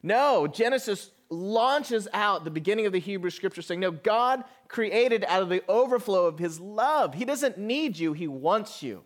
No, 0.03 0.45
Genesis 0.45 1.09
launches 1.29 2.07
out 2.13 2.43
the 2.43 2.51
beginning 2.51 2.85
of 2.85 2.91
the 2.91 2.99
Hebrew 2.99 3.31
scripture 3.31 3.63
saying, 3.63 3.79
No, 3.79 3.89
God 3.89 4.43
created 4.67 5.25
out 5.27 5.41
of 5.41 5.49
the 5.49 5.63
overflow 5.67 6.27
of 6.27 6.37
his 6.37 6.59
love. 6.59 7.15
He 7.15 7.25
doesn't 7.25 7.57
need 7.57 7.97
you, 7.97 8.13
he 8.13 8.27
wants 8.27 8.83
you. 8.83 9.03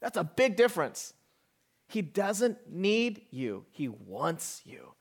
That's 0.00 0.16
a 0.16 0.24
big 0.24 0.54
difference. 0.54 1.14
He 1.88 2.02
doesn't 2.02 2.70
need 2.70 3.22
you, 3.30 3.64
he 3.70 3.88
wants 3.88 4.62
you. 4.64 4.92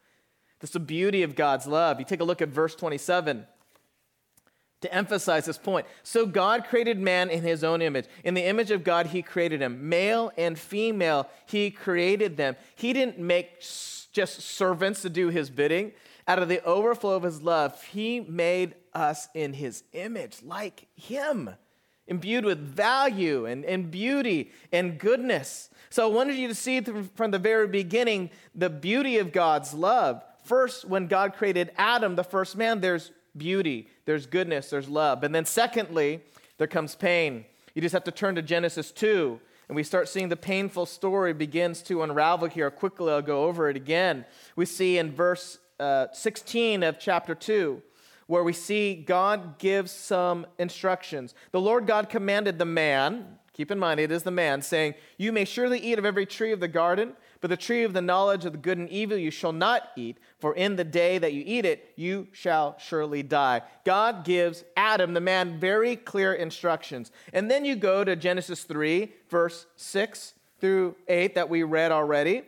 That's 0.60 0.74
the 0.74 0.80
beauty 0.80 1.22
of 1.22 1.36
God's 1.36 1.68
love. 1.68 2.00
You 2.00 2.06
take 2.06 2.22
a 2.22 2.24
look 2.24 2.42
at 2.42 2.50
verse 2.50 2.74
27 2.74 3.46
to 4.82 4.94
emphasize 4.94 5.46
this 5.46 5.58
point. 5.58 5.88
So 6.04 6.26
God 6.26 6.66
created 6.66 7.00
man 7.00 7.30
in 7.30 7.44
his 7.44 7.64
own 7.64 7.82
image. 7.82 8.06
In 8.24 8.34
the 8.34 8.46
image 8.46 8.72
of 8.72 8.84
God, 8.84 9.08
he 9.08 9.22
created 9.22 9.62
him. 9.62 9.90
Male 9.90 10.32
and 10.38 10.58
female, 10.58 11.30
he 11.46 11.72
created 11.72 12.38
them. 12.38 12.56
He 12.76 12.94
didn't 12.94 13.18
make 13.18 13.60
just 14.12 14.42
servants 14.42 15.02
to 15.02 15.10
do 15.10 15.30
his 15.30 15.50
bidding. 15.50 15.94
Out 16.28 16.40
of 16.40 16.50
the 16.50 16.64
overflow 16.64 17.16
of 17.16 17.24
his 17.24 17.42
love, 17.42 17.82
he 17.86 18.20
made 18.20 18.76
us 18.94 19.30
in 19.34 19.54
his 19.54 19.84
image, 19.94 20.44
like 20.44 20.88
him, 20.96 21.52
imbued 22.06 22.46
with 22.46 22.60
value 22.60 23.46
and, 23.46 23.64
and 23.64 23.90
beauty 23.90 24.52
and 24.72 25.00
goodness. 25.00 25.70
So 25.90 26.04
I 26.04 26.14
wanted 26.14 26.36
you 26.36 26.48
to 26.50 26.56
see 26.56 26.82
from 26.82 27.32
the 27.32 27.40
very 27.40 27.68
beginning 27.68 28.30
the 28.54 28.70
beauty 28.70 29.20
of 29.20 29.32
God's 29.32 29.74
love. 29.74 30.22
First, 30.44 30.86
when 30.86 31.08
God 31.08 31.34
created 31.34 31.72
Adam, 31.78 32.16
the 32.16 32.24
first 32.24 32.58
man, 32.58 32.82
there's 32.82 33.12
beauty, 33.36 33.88
there's 34.08 34.26
goodness, 34.26 34.72
there's 34.72 34.90
love. 34.90 35.24
And 35.24 35.36
then, 35.36 35.46
secondly, 35.46 36.22
there 36.58 36.66
comes 36.66 36.96
pain. 36.96 37.46
You 37.76 37.84
just 37.84 37.94
have 37.94 38.06
to 38.06 38.12
turn 38.12 38.34
to 38.34 38.42
Genesis 38.42 38.92
2 38.92 39.40
and 39.68 39.76
we 39.76 39.84
start 39.84 40.08
seeing 40.08 40.30
the 40.30 40.38
painful 40.38 40.86
story 40.86 41.34
begins 41.34 41.82
to 41.84 42.02
unravel 42.02 42.48
here. 42.48 42.72
Quickly, 42.72 43.12
I'll 43.12 43.22
go 43.22 43.44
over 43.46 43.70
it 43.70 43.76
again. 43.76 44.26
We 44.56 44.66
see 44.66 44.98
in 44.98 45.12
verse 45.12 45.60
uh, 45.80 46.08
16 46.14 46.84
of 46.84 47.00
chapter 47.00 47.36
2, 47.36 47.82
where 48.28 48.44
we 48.44 48.54
see 48.54 48.96
God 48.96 49.60
gives 49.60 49.92
some 49.92 50.48
instructions. 50.58 51.36
The 51.52 51.60
Lord 51.60 51.86
God 51.86 52.10
commanded 52.10 52.60
the 52.60 52.66
man, 52.66 53.26
keep 53.52 53.70
in 53.70 53.78
mind 53.78 54.00
it 54.00 54.12
is 54.12 54.24
the 54.24 54.32
man, 54.32 54.62
saying, 54.62 54.96
You 55.18 55.34
may 55.34 55.44
surely 55.44 55.80
eat 55.80 56.00
of 56.00 56.06
every 56.06 56.26
tree 56.26 56.54
of 56.54 56.62
the 56.62 56.70
garden. 56.70 57.14
But 57.42 57.50
the 57.50 57.58
tree 57.58 57.84
of 57.84 57.94
the 57.94 58.02
knowledge 58.02 58.46
of 58.46 58.54
the 58.54 58.58
good 58.58 58.78
and 58.78 58.90
evil 58.90 59.18
you 59.18 59.32
shall 59.32 59.52
not 59.52 59.90
eat, 59.96 60.18
for 60.40 60.56
in 60.56 60.76
the 60.76 60.84
day 60.84 61.18
that 61.18 61.34
you 61.34 61.44
eat 61.46 61.66
it, 61.66 61.94
you 61.96 62.28
shall 62.32 62.78
surely 62.80 63.24
die. 63.24 63.62
God 63.86 64.24
gives 64.26 64.64
Adam, 64.76 65.14
the 65.14 65.22
man, 65.22 65.60
very 65.60 65.96
clear 65.96 66.34
instructions. 66.34 67.12
And 67.34 67.50
then 67.50 67.66
you 67.66 67.76
go 67.76 68.04
to 68.04 68.16
Genesis 68.16 68.64
3, 68.64 69.12
verse 69.30 69.68
6 69.76 70.34
through 70.60 70.96
8 71.08 71.36
that 71.36 71.50
we 71.50 71.64
read 71.64 71.92
already. 71.92 72.44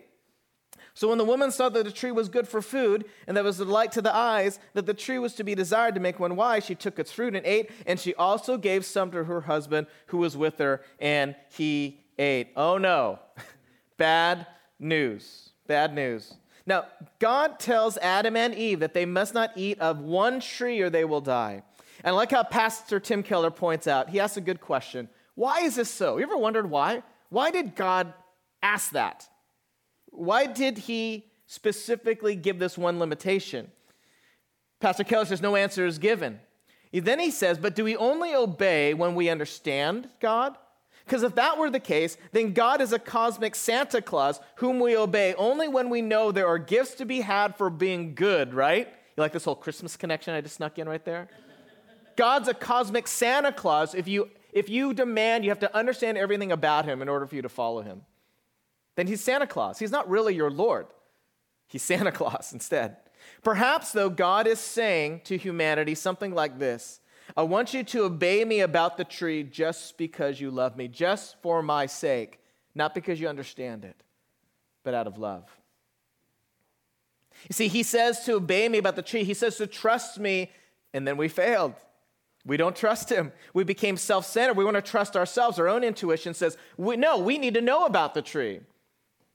So 0.96 1.08
when 1.08 1.17
the 1.17 1.24
woman 1.24 1.51
saw 1.51 1.69
that 1.69 1.86
the 1.86 1.91
tree 1.91 2.12
was 2.12 2.27
good 2.27 2.48
for 2.48 2.62
food, 2.62 3.05
and 3.25 3.38
that 3.38 3.43
was 3.43 3.60
a 3.60 3.65
delight 3.65 3.93
to 3.93 4.01
the 4.01 4.13
eyes, 4.13 4.60
that 4.74 4.86
the 4.86 4.93
tree 4.93 5.19
was 5.19 5.34
to 5.36 5.43
be 5.43 5.55
desired 5.55 5.96
to 5.96 6.01
make 6.01 6.19
one 6.19 6.36
wise, 6.36 6.65
she 6.65 6.75
took 6.75 7.00
its 7.00 7.12
fruit 7.12 7.36
and 7.36 7.46
ate, 7.46 7.72
and 7.86 8.00
she 8.00 8.13
also 8.15 8.58
gave 8.58 8.86
some 8.86 9.12
to 9.12 9.24
her 9.24 9.41
husband 9.41 9.88
who 10.08 10.17
was 10.17 10.36
with 10.36 10.58
her, 10.58 10.81
and 11.00 11.36
he 11.51 12.01
ate. 12.17 12.50
Oh 12.55 12.77
no, 12.77 13.19
bad 13.98 14.46
news. 14.79 15.50
Bad 15.67 15.93
news. 15.93 16.33
Now, 16.65 16.86
God 17.19 17.59
tells 17.59 17.98
Adam 17.98 18.36
and 18.36 18.53
Eve 18.53 18.79
that 18.79 18.93
they 18.93 19.05
must 19.05 19.33
not 19.33 19.51
eat 19.55 19.79
of 19.79 20.00
one 20.00 20.39
tree 20.39 20.81
or 20.81 20.89
they 20.89 21.05
will 21.05 21.21
die. 21.21 21.63
And 22.03 22.15
like 22.15 22.31
how 22.31 22.43
Pastor 22.43 23.00
Tim 23.00 23.24
Keller 23.24 23.51
points 23.51 23.88
out, 23.88 24.09
he 24.09 24.19
asks 24.19 24.38
a 24.38 24.41
good 24.41 24.62
question. 24.62 25.09
Why 25.36 25.62
is 25.62 25.75
this 25.75 25.89
so? 25.89 26.17
You 26.17 26.24
ever 26.24 26.38
wondered 26.38 26.69
why? 26.69 27.03
Why 27.29 27.51
did 27.51 27.75
God 27.75 28.13
ask 28.62 28.91
that? 28.91 29.27
Why 30.12 30.45
did 30.45 30.77
he 30.77 31.25
specifically 31.48 32.36
give 32.36 32.59
this 32.59 32.77
one 32.77 33.00
limitation? 33.00 33.71
Pastor 34.79 35.03
Keller 35.03 35.25
says 35.25 35.41
no 35.41 35.55
answer 35.55 35.86
is 35.86 35.98
given. 35.98 36.39
Then 36.91 37.19
he 37.19 37.31
says, 37.31 37.57
But 37.57 37.75
do 37.75 37.83
we 37.83 37.95
only 37.95 38.33
obey 38.33 38.93
when 38.93 39.15
we 39.15 39.29
understand 39.29 40.09
God? 40.19 40.57
Because 41.09 41.23
if 41.23 41.33
that 41.35 41.57
were 41.57 41.71
the 41.71 41.79
case, 41.79 42.17
then 42.33 42.53
God 42.53 42.81
is 42.81 42.93
a 42.93 42.99
cosmic 42.99 43.55
Santa 43.55 43.99
Claus 43.99 44.39
whom 44.57 44.79
we 44.79 44.95
obey 44.95 45.33
only 45.39 45.67
when 45.67 45.89
we 45.89 46.03
know 46.03 46.31
there 46.31 46.45
are 46.45 46.59
gifts 46.59 46.93
to 46.95 47.05
be 47.05 47.21
had 47.21 47.55
for 47.55 47.71
being 47.71 48.13
good, 48.13 48.53
right? 48.53 48.87
You 48.87 49.21
like 49.21 49.31
this 49.31 49.43
whole 49.43 49.55
Christmas 49.55 49.97
connection 49.97 50.35
I 50.35 50.41
just 50.41 50.57
snuck 50.57 50.77
in 50.77 50.87
right 50.87 51.03
there? 51.03 51.27
God's 52.15 52.47
a 52.47 52.53
cosmic 52.53 53.07
Santa 53.07 53.51
Claus 53.51 53.95
if 53.95 54.07
you 54.07 54.29
if 54.53 54.69
you 54.69 54.93
demand 54.93 55.45
you 55.45 55.49
have 55.49 55.59
to 55.61 55.75
understand 55.75 56.15
everything 56.15 56.51
about 56.51 56.85
him 56.85 57.01
in 57.01 57.09
order 57.09 57.25
for 57.25 57.35
you 57.35 57.41
to 57.41 57.49
follow 57.49 57.81
him. 57.81 58.03
Then 58.95 59.07
he's 59.07 59.21
Santa 59.21 59.47
Claus. 59.47 59.79
He's 59.79 59.91
not 59.91 60.07
really 60.07 60.35
your 60.35 60.51
Lord. 60.51 60.85
He's 61.65 61.81
Santa 61.81 62.11
Claus 62.11 62.51
instead. 62.53 62.97
Perhaps 63.41 63.93
though 63.93 64.11
God 64.11 64.45
is 64.45 64.59
saying 64.59 65.21
to 65.23 65.37
humanity 65.37 65.95
something 65.95 66.35
like 66.35 66.59
this. 66.59 66.99
I 67.38 67.43
want 67.43 67.74
you 67.74 67.83
to 67.83 68.03
obey 68.03 68.43
me 68.43 68.62
about 68.62 68.98
the 68.98 69.03
tree 69.03 69.43
just 69.43 69.98
because 69.98 70.39
you 70.39 70.51
love 70.51 70.75
me, 70.75 70.88
just 70.88 71.36
for 71.41 71.62
my 71.62 71.86
sake, 71.86 72.39
not 72.75 72.93
because 72.93 73.19
you 73.19 73.27
understand 73.27 73.86
it, 73.86 74.03
but 74.83 74.93
out 74.93 75.07
of 75.07 75.17
love. 75.17 75.45
You 77.48 77.53
see, 77.53 77.67
he 77.67 77.83
says 77.83 78.25
to 78.25 78.33
obey 78.33 78.67
me 78.67 78.77
about 78.77 78.95
the 78.95 79.01
tree, 79.01 79.24
he 79.24 79.33
says 79.33 79.57
to 79.57 79.67
trust 79.67 80.19
me, 80.19 80.51
and 80.93 81.07
then 81.07 81.17
we 81.17 81.27
failed. 81.27 81.75
We 82.45 82.57
don't 82.57 82.75
trust 82.75 83.09
him. 83.09 83.31
We 83.53 83.63
became 83.63 83.98
self 83.98 84.25
centered. 84.25 84.55
We 84.55 84.65
want 84.65 84.75
to 84.75 84.81
trust 84.81 85.15
ourselves. 85.15 85.59
Our 85.59 85.67
own 85.67 85.83
intuition 85.83 86.33
says, 86.33 86.57
we, 86.77 86.95
no, 86.98 87.17
we 87.17 87.38
need 87.38 87.53
to 87.53 87.62
know 87.62 87.86
about 87.86 88.13
the 88.13 88.21
tree. 88.21 88.62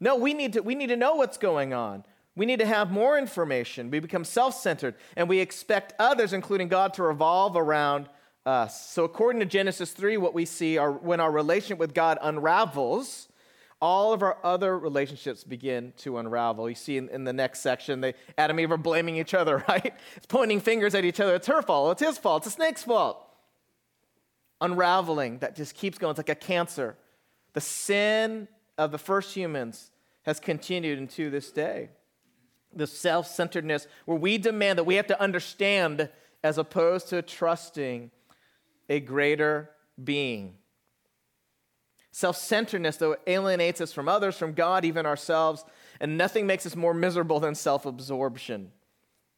No, 0.01 0.17
we 0.17 0.35
need, 0.35 0.55
to, 0.55 0.63
we 0.63 0.75
need 0.75 0.89
to 0.89 0.97
know 0.97 1.15
what's 1.15 1.39
going 1.39 1.73
on. 1.73 2.05
We 2.37 2.47
need 2.47 2.59
to 2.59 2.67
have 2.67 2.91
more 2.91 3.17
information. 3.17 3.91
We 3.91 4.01
become 4.01 4.25
self 4.25 4.55
centered 4.55 4.97
and 5.17 5.29
we 5.29 5.39
expect 5.39 5.95
others, 5.99 6.33
including 6.33 6.69
God, 6.69 6.95
to 6.95 7.03
revolve 7.03 7.57
around 7.57 8.09
us. 8.45 8.89
So, 8.91 9.05
according 9.05 9.41
to 9.41 9.47
Genesis 9.47 9.93
3, 9.93 10.17
what 10.17 10.35
we 10.35 10.45
see 10.45 10.77
are 10.77 10.93
when 10.93 11.21
our 11.21 11.31
relationship 11.31 11.79
with 11.79 11.95
God 11.95 12.19
unravels, 12.21 13.29
all 13.81 14.13
of 14.13 14.23
our 14.23 14.39
other 14.43 14.77
relationships 14.79 15.45
begin 15.45 15.93
to 15.99 16.19
unravel. 16.19 16.69
You 16.69 16.75
see 16.75 16.97
in, 16.97 17.09
in, 17.11 17.25
the 17.25 17.33
next 17.33 17.61
section, 17.61 18.01
they, 18.01 18.15
Adam 18.37 18.59
and 18.59 18.65
Eve 18.65 18.73
are 18.73 18.77
blaming 18.77 19.17
each 19.17 19.35
other, 19.35 19.65
right? 19.69 19.95
It's 20.17 20.27
pointing 20.27 20.61
fingers 20.61 20.95
at 20.95 21.05
each 21.05 21.21
other. 21.21 21.37
It's 21.37 21.47
her 21.47 21.63
fault. 21.63 21.93
It's 21.93 22.09
his 22.09 22.19
fault. 22.19 22.45
It's 22.45 22.55
the 22.55 22.63
snake's 22.63 22.83
fault. 22.83 23.21
Unraveling 24.61 25.39
that 25.39 25.55
just 25.55 25.75
keeps 25.75 25.99
going. 25.99 26.13
It's 26.13 26.19
like 26.19 26.29
a 26.31 26.35
cancer. 26.35 26.97
The 27.53 27.61
sin 27.61 28.49
of 28.77 28.91
the 28.91 28.99
first 28.99 29.35
humans 29.35 29.93
has 30.23 30.41
continued 30.41 30.99
into 30.99 31.31
this 31.31 31.53
day 31.53 31.91
the 32.77 32.87
self 32.87 33.27
centeredness 33.27 33.87
where 34.05 34.19
we 34.19 34.39
demand 34.39 34.79
that 34.79 34.85
we 34.85 34.97
have 34.97 35.07
to 35.09 35.21
understand 35.21 36.09
as 36.43 36.59
opposed 36.59 37.09
to 37.09 37.23
trusting 37.23 38.11
a 38.89 39.01
greater 39.01 39.71
being. 40.03 40.55
Self 42.11 42.37
centeredness, 42.37 42.97
though, 42.97 43.17
alienates 43.27 43.81
us 43.81 43.93
from 43.93 44.09
others, 44.09 44.37
from 44.37 44.53
God, 44.53 44.85
even 44.85 45.07
ourselves, 45.07 45.65
and 46.01 46.17
nothing 46.17 46.47
makes 46.47 46.65
us 46.67 46.77
more 46.77 46.95
miserable 46.95 47.41
than 47.41 47.55
self 47.55 47.87
absorption. 47.87 48.71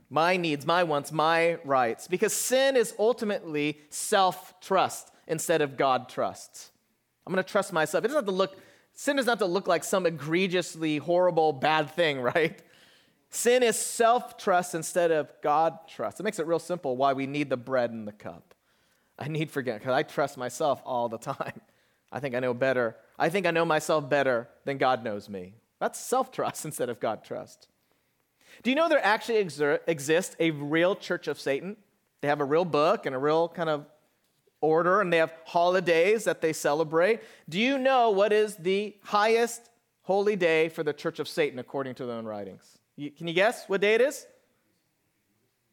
My 0.09 0.37
needs, 0.37 0.67
my 0.67 0.85
wants, 0.85 1.11
my 1.11 1.59
rights. 1.65 2.07
Because 2.07 2.33
sin 2.33 2.77
is 2.77 2.95
ultimately 2.99 3.79
self 3.89 4.55
trust 4.61 5.11
instead 5.27 5.63
of 5.63 5.77
God 5.77 6.09
trust. 6.09 6.71
I'm 7.27 7.33
going 7.33 7.43
to 7.43 7.51
trust 7.51 7.73
myself. 7.73 8.05
It 8.05 8.09
doesn't 8.09 8.19
have 8.19 8.27
to 8.27 8.31
look, 8.31 8.57
sin 8.93 9.17
does 9.17 9.27
not 9.27 9.33
have 9.33 9.49
to 9.49 9.53
look 9.53 9.67
like 9.67 9.83
some 9.83 10.07
egregiously 10.07 10.99
horrible, 10.99 11.53
bad 11.53 11.91
thing, 11.91 12.21
right? 12.35 12.63
Sin 13.37 13.63
is 13.63 13.77
self 13.77 14.39
trust 14.39 14.75
instead 14.75 15.11
of 15.11 15.31
God 15.43 15.79
trust. 15.87 16.19
It 16.19 16.23
makes 16.23 16.39
it 16.39 16.47
real 16.47 16.59
simple 16.59 16.97
why 16.97 17.13
we 17.13 17.27
need 17.27 17.51
the 17.51 17.57
bread 17.59 17.91
and 17.91 18.09
the 18.09 18.13
cup. 18.13 18.55
I 19.19 19.29
need 19.29 19.51
forgiveness 19.51 19.83
because 19.83 19.95
I 19.95 20.05
trust 20.05 20.39
myself 20.39 20.81
all 20.87 21.11
the 21.11 21.19
time. 21.35 21.61
I 22.11 22.19
think 22.19 22.35
I 22.35 22.41
know 22.41 22.55
better. 22.55 22.97
I 23.19 23.29
think 23.29 23.45
I 23.45 23.51
know 23.51 23.67
myself 23.67 24.09
better 24.09 24.49
than 24.65 24.79
God 24.79 25.05
knows 25.05 25.29
me. 25.29 25.53
That's 25.81 26.01
self 26.01 26.33
trust 26.33 26.65
instead 26.65 26.89
of 26.89 26.99
God 26.99 27.25
trust. 27.25 27.69
Do 28.63 28.71
you 28.71 28.77
know 28.77 28.89
there 28.89 29.05
actually 29.05 29.45
exer- 29.45 29.81
exists 29.87 30.35
a 30.41 30.51
real 30.53 30.97
church 30.97 31.29
of 31.29 31.39
Satan? 31.39 31.77
They 32.23 32.29
have 32.29 32.41
a 32.41 32.45
real 32.45 32.65
book 32.65 33.05
and 33.05 33.15
a 33.15 33.19
real 33.19 33.51
kind 33.51 33.69
of 33.69 33.85
order, 34.63 35.03
and 35.03 35.13
they 35.13 35.19
have 35.19 35.35
holidays 35.45 36.25
that 36.25 36.41
they 36.41 36.55
celebrate. 36.55 37.21
Do 37.51 37.61
you 37.61 37.77
know 37.77 38.09
what 38.09 38.33
is 38.33 38.57
the 38.57 38.97
highest 39.03 39.69
holy 40.05 40.37
day 40.37 40.71
for 40.71 40.83
the 40.83 40.95
church 40.95 41.19
of 41.19 41.29
Satan, 41.29 41.59
according 41.59 41.97
to 41.97 42.07
their 42.07 42.17
own 42.17 42.25
writings? 42.25 42.79
You, 42.97 43.11
can 43.11 43.29
you 43.29 43.35
guess 43.35 43.69
what 43.69 43.81
day 43.81 43.95
it 43.95 44.01
is? 44.01 44.27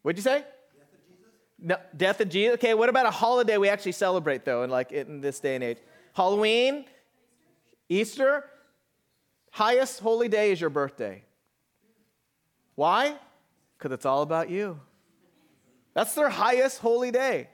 What'd 0.02 0.18
you 0.18 0.22
say? 0.22 0.38
Death 0.38 0.92
of 0.92 1.08
Jesus. 1.08 1.32
No, 1.58 1.76
death 1.96 2.20
of 2.20 2.28
Jesus. 2.28 2.54
Okay, 2.54 2.74
what 2.74 2.88
about 2.88 3.06
a 3.06 3.10
holiday 3.10 3.56
we 3.56 3.68
actually 3.68 3.92
celebrate 3.92 4.44
though, 4.44 4.62
in 4.62 4.70
like 4.70 4.92
in 4.92 5.20
this 5.20 5.40
day 5.40 5.54
and 5.54 5.64
age? 5.64 5.78
Halloween, 6.12 6.84
Easter. 7.88 8.44
Highest 9.50 10.00
holy 10.00 10.28
day 10.28 10.52
is 10.52 10.60
your 10.60 10.70
birthday. 10.70 11.22
Why? 12.74 13.16
Because 13.78 13.92
it's 13.92 14.04
all 14.04 14.22
about 14.22 14.50
you. 14.50 14.80
That's 15.94 16.14
their 16.14 16.28
highest 16.28 16.80
holy 16.80 17.12
day. 17.12 17.48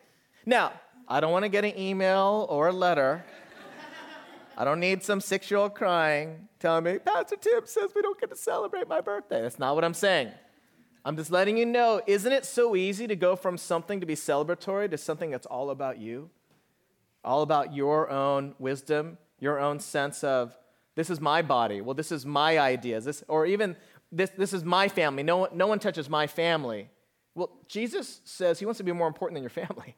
Now, 0.47 0.73
I 1.07 1.21
don't 1.21 1.31
want 1.31 1.45
to 1.45 1.51
get 1.51 1.65
an 1.65 1.79
email 1.79 2.47
or 2.49 2.69
a 2.69 2.73
letter. 2.73 3.25
I 4.61 4.65
don't 4.65 4.79
need 4.79 5.03
some 5.03 5.23
six 5.23 5.51
year 5.51 5.57
old 5.57 5.75
crying 5.75 6.47
telling 6.59 6.85
me, 6.85 6.99
Pastor 6.99 7.37
Tim 7.37 7.63
says 7.65 7.93
we 7.97 8.03
don't 8.03 8.21
get 8.21 8.29
to 8.29 8.37
celebrate 8.37 8.87
my 8.89 9.01
birthday. 9.01 9.41
That's 9.41 9.59
not 9.59 9.75
what 9.75 9.87
I'm 9.87 9.95
saying. 9.95 10.33
I'm 11.03 11.17
just 11.17 11.31
letting 11.31 11.57
you 11.57 11.65
know, 11.65 12.03
isn't 12.07 12.31
it 12.31 12.45
so 12.45 12.77
easy 12.77 13.07
to 13.07 13.17
go 13.17 13.37
from 13.37 13.57
something 13.57 14.01
to 14.01 14.07
be 14.07 14.15
celebratory 14.15 14.91
to 14.91 14.99
something 14.99 15.31
that's 15.31 15.47
all 15.47 15.71
about 15.71 15.97
you? 15.97 16.29
All 17.25 17.41
about 17.41 17.75
your 17.75 18.11
own 18.11 18.55
wisdom, 18.59 19.17
your 19.39 19.59
own 19.59 19.81
sense 19.81 20.23
of, 20.23 20.55
this 20.95 21.09
is 21.09 21.23
my 21.23 21.41
body. 21.41 21.81
Well, 21.81 21.95
this 21.95 22.13
is 22.13 22.27
my 22.27 22.59
ideas. 22.59 23.07
This, 23.07 23.25
or 23.29 23.47
even, 23.47 23.77
this, 24.13 24.29
this 24.37 24.53
is 24.53 24.63
my 24.63 24.89
family. 24.89 25.23
No 25.23 25.49
no 25.55 25.69
one 25.69 25.79
touches 25.79 26.11
my 26.11 26.27
family. 26.27 26.91
Well, 27.35 27.51
Jesus 27.67 28.21
says 28.27 28.59
he 28.59 28.67
wants 28.67 28.77
to 28.77 28.85
be 28.85 28.93
more 28.93 29.09
important 29.09 29.37
than 29.37 29.43
your 29.43 29.49
family. 29.67 29.97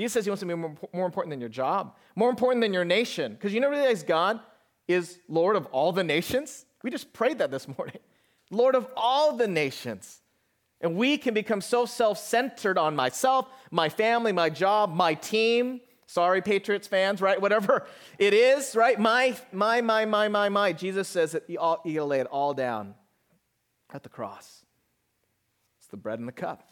Jesus 0.00 0.14
says 0.14 0.24
he 0.24 0.30
wants 0.30 0.40
to 0.40 0.46
be 0.46 0.54
more, 0.54 0.74
more 0.94 1.04
important 1.04 1.30
than 1.30 1.40
your 1.40 1.50
job, 1.50 1.94
more 2.16 2.30
important 2.30 2.62
than 2.62 2.72
your 2.72 2.86
nation. 2.86 3.34
Because 3.34 3.52
you 3.52 3.60
know, 3.60 3.68
realize 3.68 4.02
God 4.02 4.40
is 4.88 5.18
Lord 5.28 5.56
of 5.56 5.66
all 5.66 5.92
the 5.92 6.02
nations? 6.02 6.64
We 6.82 6.90
just 6.90 7.12
prayed 7.12 7.36
that 7.38 7.50
this 7.50 7.68
morning. 7.78 7.98
Lord 8.50 8.74
of 8.74 8.86
all 8.96 9.36
the 9.36 9.46
nations. 9.46 10.22
And 10.80 10.96
we 10.96 11.18
can 11.18 11.34
become 11.34 11.60
so 11.60 11.84
self 11.84 12.18
centered 12.18 12.78
on 12.78 12.96
myself, 12.96 13.46
my 13.70 13.90
family, 13.90 14.32
my 14.32 14.48
job, 14.48 14.94
my 14.94 15.12
team. 15.12 15.82
Sorry, 16.06 16.40
Patriots 16.40 16.88
fans, 16.88 17.20
right? 17.20 17.38
Whatever 17.42 17.86
it 18.18 18.32
is, 18.32 18.74
right? 18.74 18.98
My, 18.98 19.36
my, 19.52 19.82
my, 19.82 20.06
my, 20.06 20.28
my, 20.28 20.48
my. 20.48 20.72
Jesus 20.72 21.08
says 21.08 21.32
that 21.32 21.44
you 21.46 21.58
got 21.58 21.84
to 21.84 22.04
lay 22.04 22.20
it 22.20 22.26
all 22.26 22.54
down 22.54 22.94
at 23.92 24.02
the 24.02 24.08
cross. 24.08 24.64
It's 25.78 25.88
the 25.88 25.98
bread 25.98 26.18
and 26.20 26.26
the 26.26 26.32
cup. 26.32 26.70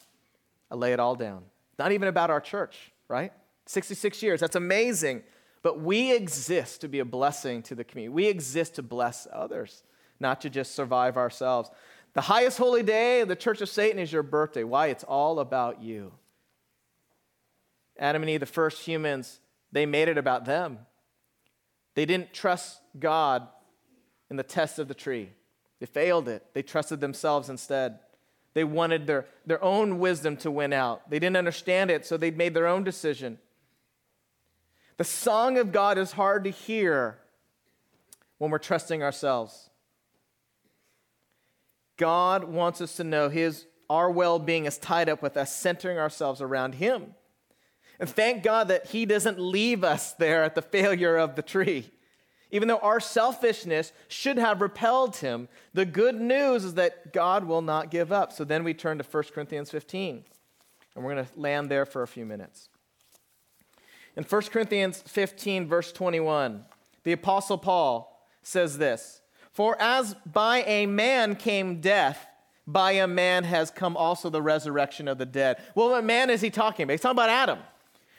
I 0.71 0.77
lay 0.77 0.95
it 0.95 0.99
all 0.99 1.15
down. 1.15 1.45
Not 1.79 1.93
even 1.93 2.09
about 2.09 2.31
our 2.31 2.41
church, 2.41 2.91
right? 3.09 3.33
66 3.67 4.23
years, 4.23 4.41
that's 4.41 4.57
amazing. 4.57 5.23
But 5.63 5.81
we 5.81 6.15
exist 6.15 6.81
to 6.83 6.89
be 6.89 7.01
a 7.01 7.05
blessing 7.05 7.63
to 7.65 7.75
the 7.75 7.85
community. 7.85 8.15
We 8.15 8.27
exist 8.27 8.77
to 8.77 8.83
bless 8.83 9.27
others, 9.33 9.83
not 10.21 10.41
to 10.43 10.51
just 10.51 10.75
survive 10.75 11.17
ourselves. 11.17 11.71
The 12.15 12.23
highest 12.23 12.59
holy 12.59 12.83
day 12.83 13.21
of 13.21 13.29
the 13.29 13.37
Church 13.37 13.61
of 13.61 13.69
Satan 13.69 13.99
is 13.99 14.13
your 14.13 14.23
birthday. 14.23 14.65
Why? 14.65 14.87
It's 14.87 15.05
all 15.05 15.41
about 15.41 15.83
you. 15.83 16.13
Adam 17.99 18.23
and 18.23 18.31
Eve, 18.31 18.41
the 18.41 18.47
first 18.47 18.87
humans, 18.87 19.41
they 19.73 19.85
made 19.85 20.09
it 20.09 20.19
about 20.19 20.45
them. 20.45 20.79
They 21.95 22.07
didn't 22.07 22.33
trust 22.33 22.81
God 22.99 23.49
in 24.31 24.37
the 24.37 24.43
test 24.43 24.79
of 24.79 24.89
the 24.89 24.95
tree, 24.95 25.31
they 25.81 25.87
failed 25.87 26.29
it. 26.29 26.45
They 26.55 26.63
trusted 26.63 27.01
themselves 27.01 27.49
instead. 27.49 27.99
They 28.59 28.65
wanted 28.65 29.07
their, 29.07 29.25
their 29.47 29.63
own 29.63 30.01
wisdom 30.01 30.37
to 30.39 30.51
win 30.51 30.73
out. 30.73 31.09
They 31.09 31.21
didn't 31.21 31.37
understand 31.37 31.93
it, 31.93 32.05
so 32.05 32.17
they 32.17 32.33
made 32.33 32.55
their 32.55 32.67
own 32.67 32.83
decision. 32.83 33.39
The 34.97 35.05
song 35.05 35.59
of 35.59 35.71
God 35.71 35.97
is 35.97 36.11
hard 36.11 36.43
to 36.43 36.51
hear 36.51 37.19
when 38.39 38.51
we're 38.51 38.59
trusting 38.59 39.01
ourselves. 39.01 39.71
God 41.97 42.43
wants 42.43 42.81
us 42.81 42.97
to 42.97 43.05
know 43.05 43.29
his, 43.29 43.67
our 43.89 44.11
well 44.11 44.41
being 44.41 44.65
is 44.65 44.77
tied 44.77 45.09
up 45.09 45.23
with 45.23 45.37
us 45.37 45.55
centering 45.55 45.97
ourselves 45.97 46.43
around 46.43 46.75
Him. 46.75 47.15
And 48.01 48.11
thank 48.11 48.43
God 48.43 48.67
that 48.67 48.87
He 48.89 49.07
doesn't 49.07 49.39
leave 49.39 49.85
us 49.85 50.15
there 50.15 50.43
at 50.43 50.57
the 50.57 50.63
failure 50.63 51.17
of 51.17 51.37
the 51.37 51.43
tree. 51.43 51.93
Even 52.51 52.69
though 52.69 52.79
our 52.79 53.01
selfishness 53.01 53.93
should 54.09 54.39
have 54.39 54.61
repelled 54.61 55.17
him, 55.17 55.49
the 55.75 55.85
good 55.85 56.19
news 56.19 56.65
is 56.65 56.75
that 56.75 57.13
God 57.13 57.45
will 57.45 57.61
not 57.61 57.91
give 57.91 58.11
up. 58.11 58.33
So 58.33 58.45
then 58.45 58.65
we 58.65 58.73
turn 58.73 58.99
to 58.99 59.05
1 59.05 59.25
Corinthians 59.35 59.71
15, 59.71 60.25
and 60.95 61.05
we're 61.05 61.15
going 61.15 61.27
to 61.27 61.39
land 61.39 61.71
there 61.71 61.85
for 61.85 62.03
a 62.03 62.09
few 62.09 62.25
minutes. 62.25 62.71
In 64.17 64.25
1 64.25 64.43
Corinthians 64.43 65.03
15, 65.03 65.69
verse 65.69 65.93
21, 65.93 66.65
the 67.05 67.13
Apostle 67.13 67.59
Paul 67.59 68.27
says 68.43 68.79
this 68.79 69.21
For 69.53 69.81
as 69.81 70.15
by 70.27 70.63
a 70.63 70.87
man 70.87 71.37
came 71.37 71.81
death, 71.81 72.27
by 72.67 72.93
a 72.93 73.07
man 73.07 73.45
has 73.45 73.71
come 73.71 73.97
also 73.97 74.29
the 74.31 74.43
resurrection 74.43 75.07
of 75.07 75.19
the 75.19 75.27
dead. 75.27 75.63
Well, 75.75 75.91
what 75.91 76.05
man 76.05 76.31
is 76.31 76.41
he 76.41 76.51
talking 76.51 76.85
about? 76.85 76.93
He's 76.93 77.01
talking 77.01 77.17
about 77.17 77.31
Adam. 77.31 77.59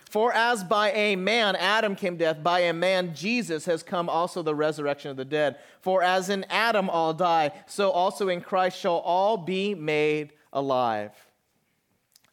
For 0.10 0.34
as 0.34 0.63
by 0.63 0.91
a 0.91 1.15
man 1.15 1.56
Adam 1.56 1.95
came 1.95 2.17
death, 2.17 2.43
by 2.43 2.62
a 2.62 2.74
man 2.74 3.13
Jesus 3.13 3.65
has 3.65 3.84
come 3.84 4.10
also 4.10 4.41
the 4.41 4.56
resurrection 4.56 5.12
of 5.12 5.17
the 5.17 5.26
dead. 5.26 5.58
For 5.82 6.02
as 6.02 6.30
in 6.30 6.45
Adam 6.50 6.89
all 6.89 7.13
die, 7.13 7.52
so 7.67 7.91
also 7.91 8.28
in 8.28 8.41
Christ 8.41 8.80
shall 8.80 8.98
all 8.98 9.38
be 9.38 9.76
made 9.76 10.34
alive. 10.52 11.12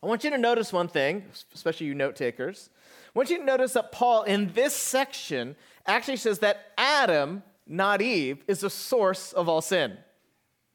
I 0.02 0.06
want 0.06 0.24
you 0.24 0.30
to 0.30 0.38
notice 0.38 0.72
one 0.72 0.88
thing, 0.88 1.24
especially 1.54 1.86
you 1.86 1.94
note 1.94 2.16
takers. 2.16 2.70
I 3.14 3.18
want 3.18 3.28
you 3.28 3.38
to 3.38 3.44
notice 3.44 3.74
that 3.74 3.92
Paul, 3.92 4.22
in 4.22 4.52
this 4.54 4.74
section, 4.74 5.54
actually 5.86 6.16
says 6.16 6.38
that 6.38 6.72
Adam, 6.78 7.42
not 7.66 8.00
Eve, 8.00 8.42
is 8.48 8.60
the 8.60 8.70
source 8.70 9.34
of 9.34 9.50
all 9.50 9.60
sin. 9.60 9.98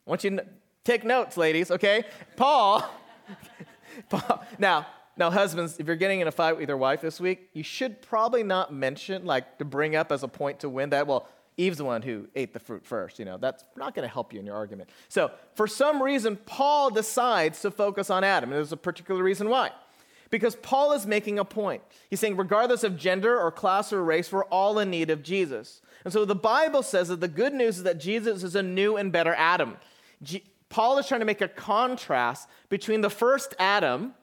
I 0.05 0.09
want 0.09 0.23
you 0.23 0.31
to 0.31 0.45
take 0.83 1.03
notes, 1.03 1.35
ladies, 1.35 1.71
okay? 1.71 2.03
Paul, 2.35 2.87
Paul 4.09 4.43
now, 4.59 4.85
now, 5.17 5.29
husbands, 5.29 5.77
if 5.77 5.87
you're 5.87 5.95
getting 5.95 6.21
in 6.21 6.27
a 6.27 6.31
fight 6.31 6.57
with 6.57 6.69
your 6.69 6.77
wife 6.77 7.01
this 7.01 7.19
week, 7.19 7.49
you 7.53 7.63
should 7.63 8.01
probably 8.01 8.43
not 8.43 8.73
mention, 8.73 9.25
like, 9.25 9.57
to 9.57 9.65
bring 9.65 9.95
up 9.95 10.11
as 10.11 10.23
a 10.23 10.27
point 10.27 10.61
to 10.61 10.69
win 10.69 10.89
that. 10.91 11.05
Well, 11.05 11.27
Eve's 11.57 11.79
the 11.79 11.85
one 11.85 12.01
who 12.01 12.27
ate 12.35 12.53
the 12.53 12.59
fruit 12.59 12.85
first. 12.85 13.19
You 13.19 13.25
know, 13.25 13.37
that's 13.37 13.63
not 13.75 13.93
going 13.93 14.07
to 14.07 14.11
help 14.11 14.33
you 14.33 14.39
in 14.39 14.45
your 14.45 14.55
argument. 14.55 14.89
So, 15.09 15.31
for 15.55 15.67
some 15.67 16.01
reason, 16.01 16.37
Paul 16.37 16.89
decides 16.91 17.61
to 17.61 17.71
focus 17.71 18.09
on 18.09 18.23
Adam. 18.23 18.49
And 18.49 18.57
there's 18.57 18.71
a 18.71 18.77
particular 18.77 19.21
reason 19.21 19.49
why. 19.49 19.71
Because 20.29 20.55
Paul 20.55 20.93
is 20.93 21.05
making 21.05 21.39
a 21.39 21.45
point. 21.45 21.83
He's 22.09 22.21
saying, 22.21 22.37
regardless 22.37 22.85
of 22.85 22.95
gender 22.95 23.37
or 23.37 23.51
class 23.51 23.91
or 23.91 24.01
race, 24.01 24.31
we're 24.31 24.45
all 24.45 24.79
in 24.79 24.89
need 24.89 25.09
of 25.09 25.23
Jesus. 25.23 25.81
And 26.05 26.13
so 26.13 26.23
the 26.23 26.35
Bible 26.35 26.83
says 26.83 27.09
that 27.09 27.19
the 27.19 27.27
good 27.27 27.53
news 27.53 27.77
is 27.77 27.83
that 27.83 27.99
Jesus 27.99 28.43
is 28.43 28.55
a 28.55 28.63
new 28.63 28.95
and 28.95 29.11
better 29.11 29.35
Adam. 29.35 29.75
G- 30.23 30.45
Paul 30.69 30.97
is 30.99 31.07
trying 31.07 31.19
to 31.19 31.25
make 31.25 31.41
a 31.41 31.49
contrast 31.49 32.47
between 32.69 33.01
the 33.01 33.09
first 33.09 33.53
Adam 33.59 34.13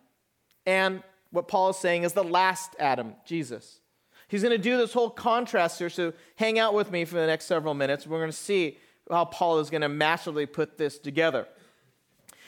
and 0.69 1.03
what 1.31 1.49
Paul 1.49 1.71
is 1.71 1.79
saying 1.79 2.03
is 2.03 2.13
the 2.13 2.23
last 2.23 2.77
Adam, 2.79 3.15
Jesus. 3.25 3.81
He's 4.29 4.43
going 4.43 4.55
to 4.55 4.63
do 4.63 4.77
this 4.77 4.93
whole 4.93 5.09
contrast 5.09 5.79
here, 5.79 5.89
so 5.89 6.13
hang 6.37 6.59
out 6.59 6.75
with 6.75 6.93
me 6.93 7.07
for 7.07 7.15
the 7.15 7.27
next 7.27 7.47
several 7.47 7.73
minutes. 7.73 8.07
We're 8.07 8.19
going 8.19 8.31
to 8.31 8.37
see 8.37 8.77
how 9.11 9.25
Paul 9.25 9.61
is 9.61 9.71
going 9.71 9.81
to 9.81 9.89
masterfully 9.89 10.45
put 10.45 10.77
this 10.77 10.99
together. 10.99 11.49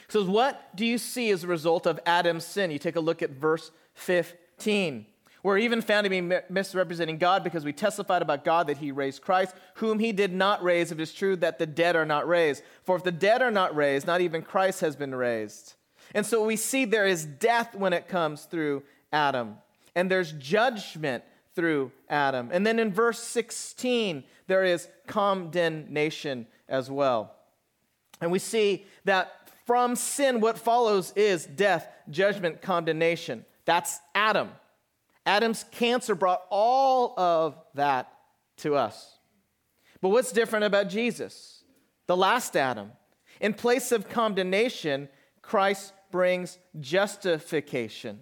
So, 0.09 0.23
what 0.27 0.77
do 0.77 0.85
you 0.85 0.99
see 0.99 1.31
as 1.31 1.45
a 1.45 1.47
result 1.47 1.87
of 1.87 1.99
Adam's 2.05 2.45
sin? 2.45 2.71
You 2.71 2.79
take 2.79 2.97
a 2.97 3.01
look 3.01 3.23
at 3.23 3.31
verse 3.31 3.71
15. 3.95 5.07
We're 5.43 5.57
even 5.57 5.81
found 5.81 6.05
to 6.05 6.11
be 6.11 6.21
misrepresenting 6.51 7.17
God 7.17 7.43
because 7.43 7.65
we 7.65 7.73
testified 7.73 8.21
about 8.21 8.45
God 8.45 8.67
that 8.67 8.77
he 8.77 8.93
raised 8.93 9.23
Christ, 9.23 9.55
whom 9.77 9.99
he 9.99 10.13
did 10.13 10.35
not 10.35 10.63
raise, 10.63 10.93
if 10.93 10.99
it 10.99 11.03
is 11.03 11.15
true 11.15 11.37
that 11.37 11.59
the 11.59 11.65
dead 11.65 11.97
are 11.97 12.05
not 12.05 12.29
raised. 12.29 12.63
For 12.83 12.97
if 12.97 13.03
the 13.03 13.13
dead 13.13 13.41
are 13.41 13.51
not 13.51 13.75
raised, 13.75 14.07
not 14.07 14.21
even 14.21 14.43
Christ 14.43 14.83
has 14.83 14.95
been 14.95 15.15
raised. 15.15 15.77
And 16.15 16.27
so 16.27 16.45
we 16.45 16.57
see 16.57 16.85
there 16.85 17.07
is 17.07 17.25
death 17.25 17.75
when 17.75 17.93
it 17.93 18.09
comes 18.09 18.45
through 18.45 18.83
Adam, 19.13 19.57
and 19.95 20.11
there's 20.11 20.33
judgment 20.33 21.25
through 21.55 21.93
Adam. 22.09 22.51
And 22.53 22.67
then 22.67 22.79
in 22.79 22.93
verse 22.93 23.19
16, 23.19 24.25
there 24.47 24.65
is 24.65 24.89
condemnation 25.07 26.47
as 26.69 26.91
well. 26.91 27.35
And 28.21 28.31
we 28.31 28.39
see 28.39 28.87
that 29.05 29.33
from 29.67 29.95
sin, 29.97 30.41
what 30.41 30.59
follows 30.59 31.13
is 31.17 31.47
death, 31.47 31.89
judgment, 32.09 32.63
condemnation. 32.63 33.45
That's 33.65 34.01
Adam. 34.15 34.51
Adam's 35.27 35.65
cancer 35.71 36.15
brought 36.15 36.43
all 36.51 37.19
of 37.19 37.57
that 37.75 38.13
to 38.59 38.75
us. 38.75 39.19
But 40.01 40.09
what's 40.09 40.33
different 40.33 40.65
about 40.65 40.89
Jesus, 40.89 41.63
the 42.07 42.17
last 42.17 42.57
Adam? 42.57 42.93
In 43.41 43.55
place 43.55 43.93
of 43.93 44.09
condemnation, 44.09 45.09
Christ 45.43 45.93
brings 46.11 46.59
justification. 46.79 48.21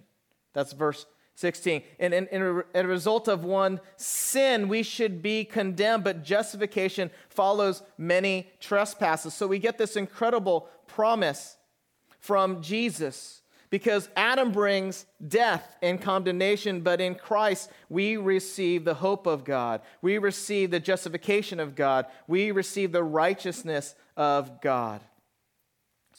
That's 0.53 0.73
verse 0.73 1.05
16. 1.35 1.83
And 1.99 2.13
in, 2.13 2.63
a 2.73 2.87
result 2.87 3.27
of 3.27 3.43
one 3.43 3.79
sin, 3.95 4.67
we 4.67 4.83
should 4.83 5.21
be 5.21 5.45
condemned, 5.45 6.03
but 6.03 6.23
justification 6.23 7.11
follows 7.29 7.81
many 7.97 8.49
trespasses. 8.59 9.33
So 9.33 9.47
we 9.47 9.59
get 9.59 9.77
this 9.77 9.95
incredible 9.95 10.67
promise 10.87 11.57
from 12.19 12.61
Jesus 12.61 13.41
Because 13.69 14.09
Adam 14.15 14.51
brings 14.51 15.05
death 15.27 15.75
and 15.81 16.01
condemnation, 16.01 16.81
but 16.81 16.99
in 16.99 17.13
Christ 17.13 17.69
we 17.87 18.17
receive 18.17 18.83
the 18.83 18.95
hope 18.95 19.27
of 19.27 19.43
God. 19.43 19.81
We 20.01 20.17
receive 20.17 20.71
the 20.71 20.79
justification 20.79 21.59
of 21.59 21.75
God. 21.75 22.07
We 22.27 22.51
receive 22.51 22.91
the 22.91 23.03
righteousness 23.03 23.93
of 24.17 24.59
God. 24.61 25.01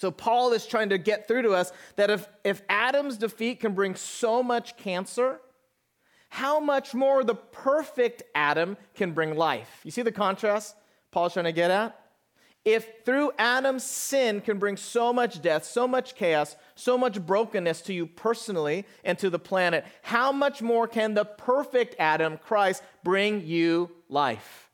So 0.01 0.11
Paul 0.11 0.55
is 0.55 0.65
trying 0.65 0.89
to 0.89 0.97
get 0.97 1.29
through 1.29 1.43
to 1.43 1.51
us 1.51 1.75
that 1.97 2.09
if, 2.09 2.27
if 2.43 2.63
Adam's 2.71 3.19
defeat 3.19 3.61
can 3.61 3.75
bring 3.75 3.95
so 3.95 4.43
much 4.43 4.79
cancer, 4.79 5.43
how 6.31 6.59
much 6.59 6.95
more 6.95 7.23
the 7.23 7.35
perfect 7.35 8.23
Adam 8.35 8.79
can 8.95 9.13
bring 9.13 9.37
life. 9.37 9.83
You 9.85 9.91
see 9.91 10.01
the 10.01 10.11
contrast 10.11 10.75
Paul's 11.11 11.35
trying 11.35 11.45
to 11.45 11.53
get 11.53 11.71
at? 11.71 12.01
If 12.65 13.05
through 13.05 13.33
Adam's 13.39 13.85
sin 13.85 14.41
can 14.41 14.59
bring 14.59 14.79
so 14.79 15.13
much 15.13 15.43
death, 15.43 15.67
so 15.67 15.87
much 15.87 16.15
chaos, 16.15 16.57
so 16.77 16.97
much 16.97 17.21
brokenness 17.21 17.83
to 17.83 17.93
you 17.93 18.07
personally 18.07 18.87
and 19.05 19.19
to 19.19 19.29
the 19.29 19.39
planet, 19.39 19.85
how 20.01 20.33
much 20.33 20.63
more 20.63 20.89
can 20.89 21.13
the 21.13 21.27
perfect 21.27 21.95
Adam, 21.99 22.39
Christ, 22.39 22.83
bring 23.05 23.47
you 23.47 23.91
life? 24.09 24.71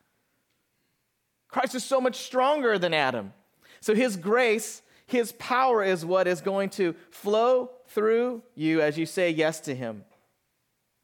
Christ 1.48 1.74
is 1.74 1.82
so 1.82 2.00
much 2.00 2.14
stronger 2.14 2.78
than 2.78 2.94
Adam. 2.94 3.32
So 3.80 3.92
his 3.92 4.16
grace, 4.16 4.82
his 5.06 5.32
power 5.32 5.82
is 5.82 6.04
what 6.04 6.26
is 6.26 6.40
going 6.40 6.70
to 6.70 6.94
flow 7.10 7.70
through 7.88 8.42
you 8.54 8.80
as 8.80 8.98
you 8.98 9.06
say 9.06 9.30
yes 9.30 9.60
to 9.60 9.74
him. 9.74 10.04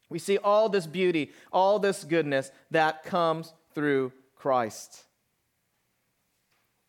We 0.09 0.19
see 0.19 0.37
all 0.37 0.69
this 0.69 0.85
beauty, 0.85 1.31
all 1.51 1.79
this 1.79 2.03
goodness 2.03 2.51
that 2.71 3.03
comes 3.03 3.53
through 3.73 4.11
Christ. 4.35 5.05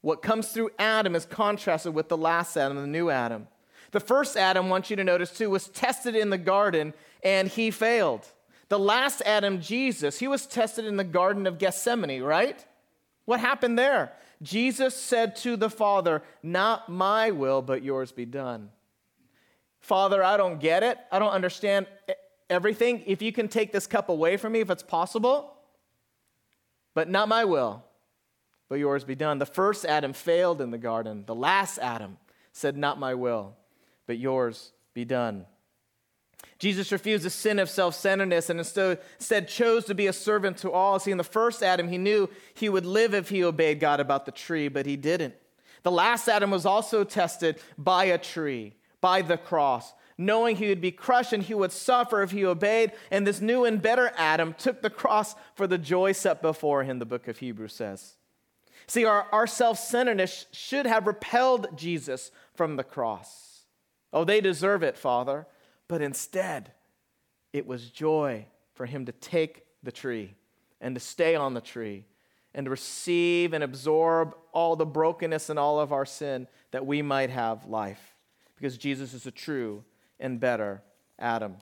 What 0.03 0.21
comes 0.21 0.49
through 0.49 0.71
Adam 0.79 1.15
is 1.15 1.25
contrasted 1.25 1.95
with 1.95 2.09
the 2.09 2.17
last 2.17 2.57
Adam, 2.57 2.77
the 2.77 2.87
new 2.87 3.09
Adam. 3.09 3.49
The 3.93 4.01
first 4.01 4.37
Adam, 4.37 4.67
I 4.67 4.69
want 4.69 4.91
you 4.91 4.97
to 4.97 5.05
notice 5.05 5.31
too, 5.31 5.49
was 5.49 5.69
tested 5.69 6.15
in 6.15 6.31
the 6.31 6.37
garden 6.37 6.93
and 7.23 7.49
he 7.49 7.71
failed. 7.71 8.27
The 8.69 8.79
last 8.79 9.23
Adam, 9.25 9.61
Jesus, 9.61 10.19
he 10.19 10.29
was 10.29 10.47
tested 10.47 10.85
in 10.85 10.97
the 10.97 11.05
Garden 11.05 11.47
of 11.47 11.59
Gethsemane, 11.59 12.23
right? 12.23 12.65
What 13.25 13.41
happened 13.41 13.79
there? 13.79 14.13
Jesus 14.43 14.97
said 14.97 15.37
to 15.37 15.57
the 15.57 15.71
Father, 15.71 16.23
Not 16.43 16.89
my 16.89 17.31
will, 17.31 17.63
but 17.63 17.83
yours 17.83 18.13
be 18.13 18.27
done. 18.27 18.71
Father, 19.81 20.23
I 20.23 20.37
don't 20.37 20.61
get 20.61 20.83
it. 20.83 20.99
I 21.13 21.19
don't 21.19 21.33
understand 21.33 21.87
everything. 22.49 23.03
If 23.07 23.21
you 23.23 23.33
can 23.33 23.49
take 23.49 23.73
this 23.73 23.87
cup 23.87 24.09
away 24.09 24.37
from 24.37 24.53
me, 24.53 24.61
if 24.61 24.71
it's 24.71 24.83
possible, 24.83 25.55
but 26.95 27.09
not 27.11 27.29
my 27.29 27.45
will, 27.45 27.85
but 28.69 28.77
yours 28.77 29.05
be 29.05 29.15
done. 29.15 29.39
The 29.39 29.47
first 29.47 29.85
Adam 29.85 30.13
failed 30.13 30.61
in 30.61 30.71
the 30.71 30.79
garden. 30.79 31.25
The 31.27 31.35
last 31.35 31.79
Adam 31.79 32.19
said, 32.53 32.77
Not 32.77 32.99
my 32.99 33.15
will, 33.15 33.57
but 34.07 34.19
yours 34.19 34.73
be 34.95 35.05
done. 35.05 35.47
Jesus 36.59 36.93
refused 36.93 37.25
the 37.25 37.31
sin 37.31 37.59
of 37.59 37.69
self 37.69 37.95
centeredness 37.95 38.49
and 38.49 38.61
instead 38.61 39.49
chose 39.49 39.85
to 39.87 39.95
be 39.95 40.07
a 40.07 40.13
servant 40.13 40.59
to 40.59 40.71
all. 40.71 40.99
See, 40.99 41.11
in 41.11 41.19
the 41.19 41.25
first 41.25 41.63
Adam, 41.63 41.89
he 41.89 41.99
knew 41.99 42.29
he 42.55 42.69
would 42.69 42.87
live 42.87 43.15
if 43.15 43.29
he 43.29 43.45
obeyed 43.45 43.81
God 43.81 44.01
about 44.01 44.25
the 44.27 44.33
tree, 44.33 44.69
but 44.69 44.87
he 44.87 44.97
didn't. 44.97 45.35
The 45.83 45.91
last 45.91 46.29
Adam 46.29 46.51
was 46.51 46.65
also 46.65 47.05
tested 47.05 47.61
by 47.77 48.05
a 48.05 48.19
tree, 48.19 48.75
by 49.01 49.21
the 49.23 49.37
cross, 49.37 49.93
knowing 50.17 50.57
he 50.57 50.69
would 50.69 50.81
be 50.81 50.93
crushed 50.93 51.33
and 51.33 51.43
he 51.43 51.55
would 51.55 51.73
suffer 51.73 52.23
if 52.23 52.31
he 52.31 52.45
obeyed. 52.45 52.93
And 53.11 53.27
this 53.27 53.41
new 53.41 53.65
and 53.65 53.83
better 53.83 54.13
Adam 54.17 54.55
took 54.55 54.81
the 54.81 54.91
cross 54.91 55.35
for 55.55 55.67
the 55.67 55.79
joy 55.79 56.13
set 56.13 56.41
before 56.41 56.85
him, 56.85 56.99
the 56.99 57.05
book 57.05 57.29
of 57.29 57.39
Hebrews 57.39 57.75
says. 57.75 58.15
See, 58.87 59.05
our, 59.05 59.27
our 59.33 59.47
self 59.47 59.79
centeredness 59.79 60.47
should 60.53 60.87
have 60.87 61.07
repelled 61.07 61.77
Jesus 61.77 62.31
from 62.55 62.77
the 62.77 62.85
cross. 62.85 63.65
Oh, 64.13 64.25
they 64.25 64.41
deserve 64.41 64.83
it, 64.83 64.97
Father. 64.97 65.47
But 65.89 66.03
instead, 66.03 66.73
it 67.53 67.67
was 67.67 67.91
joy 67.91 68.47
for 68.75 68.87
him 68.87 69.07
to 69.07 69.13
take 69.13 69.65
the 69.83 69.93
tree 69.93 70.35
and 70.81 70.95
to 70.95 71.01
stay 71.01 71.35
on 71.35 71.55
the 71.55 71.61
tree 71.61 72.07
and 72.55 72.67
to 72.67 72.71
receive 72.71 73.53
and 73.53 73.65
absorb 73.65 74.35
all 74.53 74.77
the 74.77 74.87
brokenness 74.87 75.51
and 75.51 75.59
all 75.59 75.81
of 75.81 75.93
our 75.93 76.07
sin 76.07 76.47
that 76.71 76.87
we 76.87 77.03
might 77.03 77.31
have 77.31 77.67
life. 77.67 78.15
Because 78.57 78.79
Jesus 78.79 79.13
is 79.13 79.27
a 79.27 79.31
true 79.31 79.85
and 80.21 80.39
better 80.39 80.83
Adam. 81.19 81.57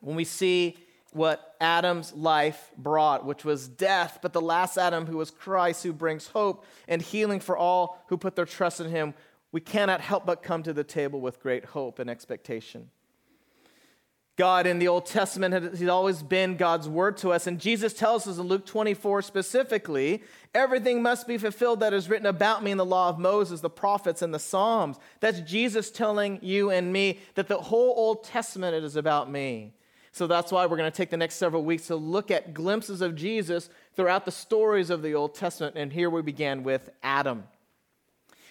When 0.00 0.16
we 0.16 0.24
see 0.24 0.76
what 1.12 1.56
Adam's 1.60 2.12
life 2.12 2.70
brought, 2.76 3.24
which 3.24 3.44
was 3.44 3.66
death, 3.66 4.18
but 4.22 4.32
the 4.32 4.40
last 4.40 4.76
Adam, 4.76 5.06
who 5.06 5.16
was 5.16 5.30
Christ, 5.30 5.82
who 5.82 5.92
brings 5.92 6.28
hope 6.28 6.64
and 6.86 7.00
healing 7.02 7.40
for 7.40 7.56
all 7.56 8.04
who 8.08 8.16
put 8.16 8.36
their 8.36 8.44
trust 8.44 8.80
in 8.80 8.90
him, 8.90 9.14
we 9.50 9.60
cannot 9.60 10.00
help 10.00 10.26
but 10.26 10.42
come 10.42 10.62
to 10.62 10.72
the 10.72 10.84
table 10.84 11.20
with 11.20 11.40
great 11.40 11.64
hope 11.64 11.98
and 11.98 12.10
expectation. 12.10 12.90
God 14.38 14.68
in 14.68 14.78
the 14.78 14.86
Old 14.86 15.04
Testament 15.04 15.52
has 15.52 15.88
always 15.88 16.22
been 16.22 16.56
God's 16.56 16.88
word 16.88 17.16
to 17.18 17.32
us. 17.32 17.48
And 17.48 17.60
Jesus 17.60 17.92
tells 17.92 18.28
us 18.28 18.38
in 18.38 18.44
Luke 18.44 18.64
24 18.64 19.20
specifically 19.22 20.22
everything 20.54 21.02
must 21.02 21.26
be 21.26 21.36
fulfilled 21.38 21.80
that 21.80 21.92
is 21.92 22.08
written 22.08 22.26
about 22.26 22.62
me 22.62 22.70
in 22.70 22.78
the 22.78 22.84
law 22.84 23.08
of 23.08 23.18
Moses, 23.18 23.60
the 23.60 23.68
prophets, 23.68 24.22
and 24.22 24.32
the 24.32 24.38
Psalms. 24.38 24.96
That's 25.18 25.40
Jesus 25.40 25.90
telling 25.90 26.38
you 26.40 26.70
and 26.70 26.92
me 26.92 27.18
that 27.34 27.48
the 27.48 27.58
whole 27.58 27.92
Old 27.96 28.22
Testament 28.22 28.76
is 28.76 28.94
about 28.94 29.28
me. 29.28 29.74
So 30.12 30.28
that's 30.28 30.52
why 30.52 30.64
we're 30.66 30.76
going 30.76 30.90
to 30.90 30.96
take 30.96 31.10
the 31.10 31.16
next 31.16 31.34
several 31.34 31.64
weeks 31.64 31.88
to 31.88 31.96
look 31.96 32.30
at 32.30 32.54
glimpses 32.54 33.00
of 33.00 33.16
Jesus 33.16 33.68
throughout 33.94 34.24
the 34.24 34.30
stories 34.30 34.88
of 34.88 35.02
the 35.02 35.14
Old 35.14 35.34
Testament. 35.34 35.76
And 35.76 35.92
here 35.92 36.08
we 36.08 36.22
began 36.22 36.62
with 36.62 36.90
Adam. 37.02 37.44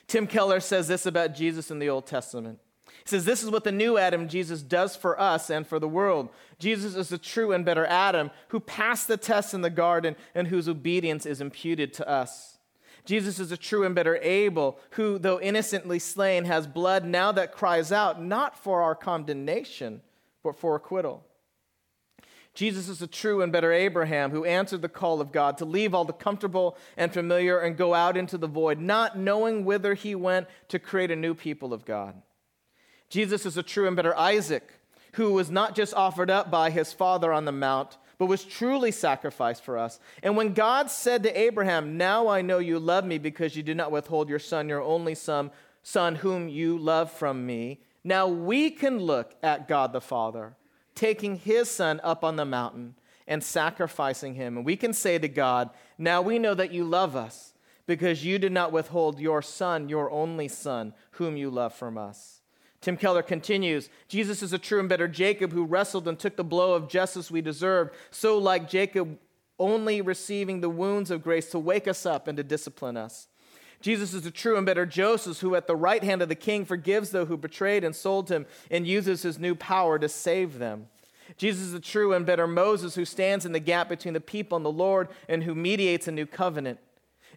Tim 0.06 0.28
Keller 0.28 0.60
says 0.60 0.90
this 0.90 1.06
about 1.06 1.34
Jesus 1.34 1.72
in 1.72 1.80
the 1.80 1.90
Old 1.90 2.08
Testament. 2.08 2.60
He 3.04 3.10
says, 3.10 3.26
This 3.26 3.44
is 3.44 3.50
what 3.50 3.64
the 3.64 3.72
new 3.72 3.98
Adam, 3.98 4.28
Jesus, 4.28 4.62
does 4.62 4.96
for 4.96 5.20
us 5.20 5.50
and 5.50 5.66
for 5.66 5.80
the 5.80 5.88
world. 5.88 6.30
Jesus 6.60 6.96
is 6.96 7.10
the 7.10 7.18
true 7.18 7.52
and 7.52 7.64
better 7.64 7.86
Adam 7.86 8.32
who 8.50 8.60
passed 8.60 9.08
the 9.08 9.18
test 9.18 9.54
in 9.54 9.62
the 9.62 9.70
garden 9.70 10.16
and 10.36 10.48
whose 10.48 10.68
obedience 10.68 11.26
is 11.26 11.42
imputed 11.42 11.94
to 11.96 12.08
us. 12.08 12.58
Jesus 13.06 13.40
is 13.40 13.52
a 13.54 13.58
true 13.58 13.86
and 13.86 13.96
better 13.96 14.18
Abel 14.18 14.78
who, 14.92 15.18
though 15.18 15.40
innocently 15.40 15.98
slain, 15.98 16.44
has 16.46 16.68
blood 16.68 17.06
now 17.06 17.32
that 17.32 17.54
cries 17.54 17.92
out, 17.92 18.22
not 18.22 18.62
for 18.62 18.82
our 18.82 18.96
condemnation, 18.96 20.02
but 20.44 20.58
for 20.58 20.76
acquittal. 20.76 21.24
Jesus 22.54 22.90
is 22.90 23.04
a 23.04 23.08
true 23.08 23.44
and 23.44 23.52
better 23.52 23.72
Abraham 23.72 24.32
who 24.32 24.44
answered 24.44 24.82
the 24.82 24.90
call 24.90 25.22
of 25.22 25.32
God 25.32 25.60
to 25.60 25.66
leave 25.66 25.94
all 25.94 26.06
the 26.06 26.12
comfortable 26.12 26.76
and 26.98 27.14
familiar 27.14 27.60
and 27.60 27.78
go 27.78 27.94
out 27.94 28.18
into 28.18 28.36
the 28.36 28.48
void, 28.48 28.80
not 28.80 29.18
knowing 29.18 29.64
whither 29.64 29.94
he 29.94 30.16
went 30.16 30.48
to 30.70 30.80
create 30.80 31.12
a 31.12 31.16
new 31.16 31.36
people 31.36 31.72
of 31.72 31.86
God. 31.86 32.20
Jesus 33.10 33.46
is 33.46 33.58
a 33.58 33.64
true 33.64 33.88
and 33.88 33.96
better 33.96 34.16
Isaac 34.18 34.74
who 35.14 35.34
was 35.34 35.50
not 35.50 35.76
just 35.76 35.94
offered 35.94 36.30
up 36.30 36.52
by 36.52 36.70
his 36.70 36.94
father 36.94 37.34
on 37.34 37.46
the 37.46 37.52
mount, 37.52 37.98
but 38.18 38.26
was 38.26 38.44
truly 38.44 38.92
sacrificed 38.92 39.64
for 39.64 39.78
us. 39.78 40.00
And 40.22 40.36
when 40.36 40.54
God 40.54 40.90
said 40.92 41.24
to 41.24 41.40
Abraham, 41.40 41.98
Now 41.98 42.28
I 42.28 42.42
know 42.42 42.60
you 42.60 42.80
love 42.80 43.06
me 43.06 43.18
because 43.18 43.56
you 43.56 43.64
did 43.64 43.78
not 43.78 43.92
withhold 43.92 44.30
your 44.30 44.40
son, 44.40 44.70
your 44.70 44.82
only 44.82 45.16
son, 45.16 45.52
son 45.84 46.16
whom 46.16 46.50
you 46.50 46.78
love 46.78 47.12
from 47.12 47.46
me, 47.46 47.82
now 48.04 48.28
we 48.28 48.70
can 48.72 49.00
look 49.00 49.36
at 49.44 49.68
God 49.68 49.94
the 49.94 50.02
Father 50.02 50.56
taking 50.98 51.38
his 51.38 51.70
son 51.70 52.02
up 52.04 52.24
on 52.24 52.36
the 52.36 52.46
mountain 52.46 52.96
and 53.28 53.44
sacrificing 53.44 54.34
him. 54.34 54.58
And 54.58 54.66
we 54.66 54.76
can 54.76 54.94
say 54.94 55.18
to 55.18 55.28
God, 55.28 55.70
Now 55.98 56.22
we 56.22 56.40
know 56.40 56.54
that 56.54 56.72
you 56.72 56.84
love 56.84 57.16
us 57.16 57.54
because 57.86 58.26
you 58.26 58.40
did 58.40 58.52
not 58.52 58.72
withhold 58.72 59.20
your 59.20 59.42
son, 59.42 59.90
your 59.90 60.10
only 60.10 60.48
son, 60.48 60.94
whom 61.12 61.38
you 61.38 61.50
love 61.50 61.74
from 61.74 61.98
us. 61.98 62.37
Tim 62.82 62.98
Keller 62.98 63.24
continues 63.24 63.90
Jesus 64.08 64.44
is 64.44 64.54
a 64.54 64.60
true 64.60 64.80
and 64.80 64.90
better 64.90 65.08
Jacob 65.08 65.52
who 65.52 65.66
wrestled 65.66 66.08
and 66.08 66.18
took 66.18 66.36
the 66.36 66.44
blow 66.44 66.74
of 66.74 66.88
justice 66.88 67.32
we 67.32 67.42
deserved. 67.42 67.96
So, 68.12 68.38
like 68.38 68.70
Jacob, 68.70 69.18
only 69.60 70.02
receiving 70.02 70.62
the 70.62 70.70
wounds 70.70 71.10
of 71.10 71.24
grace 71.24 71.50
to 71.52 71.60
wake 71.60 71.88
us 71.88 72.06
up 72.06 72.28
and 72.28 72.38
to 72.38 72.44
discipline 72.44 72.98
us. 72.98 73.28
Jesus 73.82 74.14
is 74.14 74.26
a 74.26 74.32
true 74.32 74.58
and 74.58 74.66
better 74.66 74.86
Joseph 74.86 75.40
who, 75.40 75.56
at 75.56 75.68
the 75.68 75.76
right 75.76 76.04
hand 76.04 76.22
of 76.22 76.30
the 76.30 76.36
king, 76.36 76.66
forgives 76.66 77.12
those 77.12 77.28
who 77.28 77.38
betrayed 77.38 77.84
and 77.84 77.96
sold 77.96 78.30
him 78.30 78.46
and 78.72 78.88
uses 78.88 79.22
his 79.22 79.38
new 79.38 79.56
power 79.56 80.00
to 80.00 80.10
save 80.10 80.58
them. 80.58 80.88
Jesus 81.36 81.68
is 81.68 81.74
a 81.74 81.80
true 81.80 82.14
and 82.14 82.26
better 82.26 82.48
Moses 82.48 82.96
who 82.96 83.06
stands 83.06 83.46
in 83.46 83.52
the 83.52 83.60
gap 83.60 83.90
between 83.90 84.14
the 84.14 84.22
people 84.22 84.56
and 84.56 84.66
the 84.66 84.72
Lord 84.72 85.10
and 85.28 85.44
who 85.44 85.54
mediates 85.54 86.08
a 86.08 86.12
new 86.12 86.26
covenant. 86.26 86.80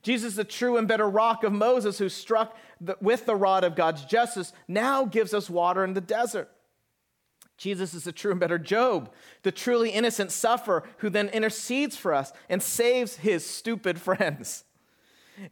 Jesus, 0.03 0.35
the 0.35 0.45
true 0.45 0.77
and 0.77 0.89
better 0.89 1.09
rock 1.09 1.45
of 1.45 1.53
Moses 1.53 1.99
who 1.99 2.09
struck 2.09 2.57
the, 2.81 2.97
with 3.01 3.27
the 3.27 3.37
rod 3.37 3.65
of 3.65 3.77
God's 3.77 4.05
justice, 4.05 4.53
now 4.67 5.05
gives 5.05 5.35
us 5.35 5.51
water 5.51 5.85
in 5.85 5.95
the 5.95 6.01
desert. 6.01 6.51
Jesus 7.59 7.93
is 7.93 8.05
the 8.05 8.13
true 8.13 8.31
and 8.31 8.41
better 8.41 8.59
Job, 8.59 9.13
the 9.43 9.53
truly 9.53 9.91
innocent 9.91 10.33
sufferer 10.33 10.83
who 10.99 11.11
then 11.11 11.29
intercedes 11.29 11.95
for 11.95 12.15
us 12.15 12.33
and 12.49 12.63
saves 12.63 13.17
his 13.17 13.45
stupid 13.45 14.01
friends. 14.01 14.65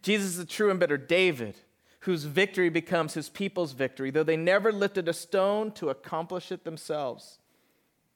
Jesus 0.03 0.29
is 0.29 0.39
the 0.39 0.47
true 0.47 0.71
and 0.71 0.81
better 0.81 0.97
David, 0.97 1.57
whose 2.01 2.25
victory 2.25 2.71
becomes 2.71 3.13
his 3.13 3.29
people's 3.29 3.73
victory, 3.73 4.11
though 4.11 4.23
they 4.23 4.37
never 4.37 4.73
lifted 4.73 5.07
a 5.09 5.13
stone 5.13 5.71
to 5.73 5.91
accomplish 5.91 6.51
it 6.51 6.65
themselves. 6.65 7.39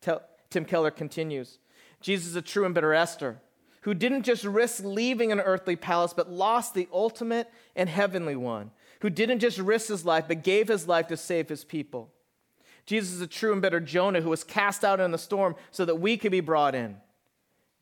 Tim 0.00 0.64
Keller 0.64 0.90
continues 0.90 1.58
Jesus 2.00 2.28
is 2.28 2.36
a 2.36 2.42
true 2.42 2.64
and 2.64 2.74
better 2.74 2.94
Esther, 2.94 3.40
who 3.82 3.94
didn't 3.94 4.22
just 4.22 4.44
risk 4.44 4.82
leaving 4.84 5.30
an 5.30 5.40
earthly 5.40 5.76
palace, 5.76 6.12
but 6.12 6.30
lost 6.30 6.74
the 6.74 6.88
ultimate 6.92 7.50
and 7.76 7.88
heavenly 7.88 8.36
one, 8.36 8.70
who 9.00 9.10
didn't 9.10 9.40
just 9.40 9.58
risk 9.58 9.88
his 9.88 10.04
life, 10.04 10.24
but 10.28 10.42
gave 10.42 10.68
his 10.68 10.88
life 10.88 11.08
to 11.08 11.16
save 11.16 11.48
his 11.48 11.64
people. 11.64 12.10
Jesus 12.86 13.12
is 13.12 13.20
a 13.20 13.26
true 13.26 13.52
and 13.52 13.62
better 13.62 13.80
Jonah 13.80 14.20
who 14.20 14.30
was 14.30 14.44
cast 14.44 14.84
out 14.84 15.00
in 15.00 15.10
the 15.10 15.18
storm 15.18 15.54
so 15.70 15.84
that 15.84 16.00
we 16.00 16.16
could 16.16 16.32
be 16.32 16.40
brought 16.40 16.74
in. 16.74 16.96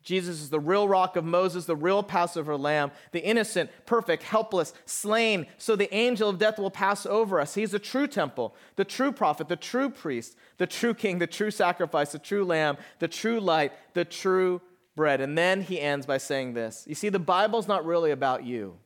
Jesus 0.03 0.41
is 0.41 0.49
the 0.49 0.59
real 0.59 0.87
rock 0.87 1.15
of 1.15 1.23
Moses, 1.23 1.65
the 1.65 1.75
real 1.75 2.01
Passover 2.01 2.57
lamb, 2.57 2.91
the 3.11 3.23
innocent, 3.23 3.69
perfect, 3.85 4.23
helpless, 4.23 4.73
slain, 4.85 5.45
so 5.59 5.75
the 5.75 5.93
angel 5.93 6.27
of 6.29 6.39
death 6.39 6.57
will 6.57 6.71
pass 6.71 7.05
over 7.05 7.39
us. 7.39 7.53
He's 7.53 7.71
the 7.71 7.79
true 7.79 8.07
temple, 8.07 8.55
the 8.75 8.85
true 8.85 9.11
prophet, 9.11 9.47
the 9.47 9.55
true 9.55 9.91
priest, 9.91 10.35
the 10.57 10.65
true 10.65 10.95
king, 10.95 11.19
the 11.19 11.27
true 11.27 11.51
sacrifice, 11.51 12.13
the 12.13 12.19
true 12.19 12.43
lamb, 12.43 12.77
the 12.97 13.07
true 13.07 13.39
light, 13.39 13.73
the 13.93 14.05
true 14.05 14.59
bread. 14.95 15.21
And 15.21 15.37
then 15.37 15.61
he 15.61 15.79
ends 15.79 16.05
by 16.05 16.17
saying 16.17 16.53
this 16.53 16.85
You 16.87 16.95
see, 16.95 17.09
the 17.09 17.19
Bible's 17.19 17.67
not 17.67 17.85
really 17.85 18.11
about 18.11 18.43
you, 18.43 18.77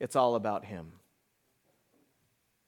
it's 0.00 0.16
all 0.16 0.34
about 0.34 0.64
him. 0.64 0.92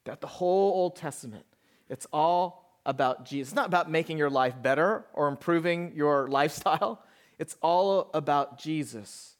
That 0.05 0.21
the 0.21 0.27
whole 0.27 0.73
Old 0.73 0.95
Testament, 0.95 1.45
it's 1.89 2.07
all 2.11 2.79
about 2.85 3.25
Jesus. 3.25 3.51
It's 3.51 3.55
not 3.55 3.67
about 3.67 3.91
making 3.91 4.17
your 4.17 4.29
life 4.29 4.55
better 4.61 5.05
or 5.13 5.27
improving 5.27 5.93
your 5.95 6.27
lifestyle. 6.29 7.03
It's 7.37 7.55
all 7.61 8.09
about 8.13 8.59
Jesus 8.59 9.35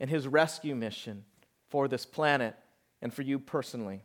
and 0.00 0.08
his 0.08 0.28
rescue 0.28 0.74
mission 0.74 1.24
for 1.68 1.88
this 1.88 2.06
planet 2.06 2.54
and 3.02 3.12
for 3.12 3.22
you 3.22 3.38
personally. 3.38 4.02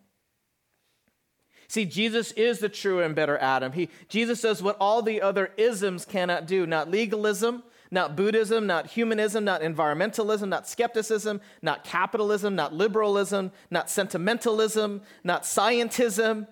See, 1.67 1.86
Jesus 1.86 2.32
is 2.34 2.60
the 2.60 2.69
true 2.69 3.02
and 3.02 3.15
better 3.15 3.38
Adam. 3.38 3.71
He, 3.71 3.89
Jesus 4.08 4.41
does 4.41 4.62
what 4.62 4.78
all 4.80 5.02
the 5.02 5.21
other 5.21 5.52
isms 5.58 6.06
cannot 6.06 6.45
do 6.45 6.67
not 6.67 6.91
legalism, 6.91 7.63
not 7.93 8.15
Buddhism, 8.15 8.65
not 8.65 8.88
humanism, 8.88 9.45
not 9.45 9.62
environmentalism, 9.62 10.49
not 10.49 10.67
skepticism, 10.67 11.39
not 11.62 11.84
capitalism, 11.84 12.56
not 12.56 12.73
liberalism, 12.73 13.51
not 13.69 13.88
sentimentalism, 13.88 15.03
not 15.23 15.43
scientism. 15.43 16.47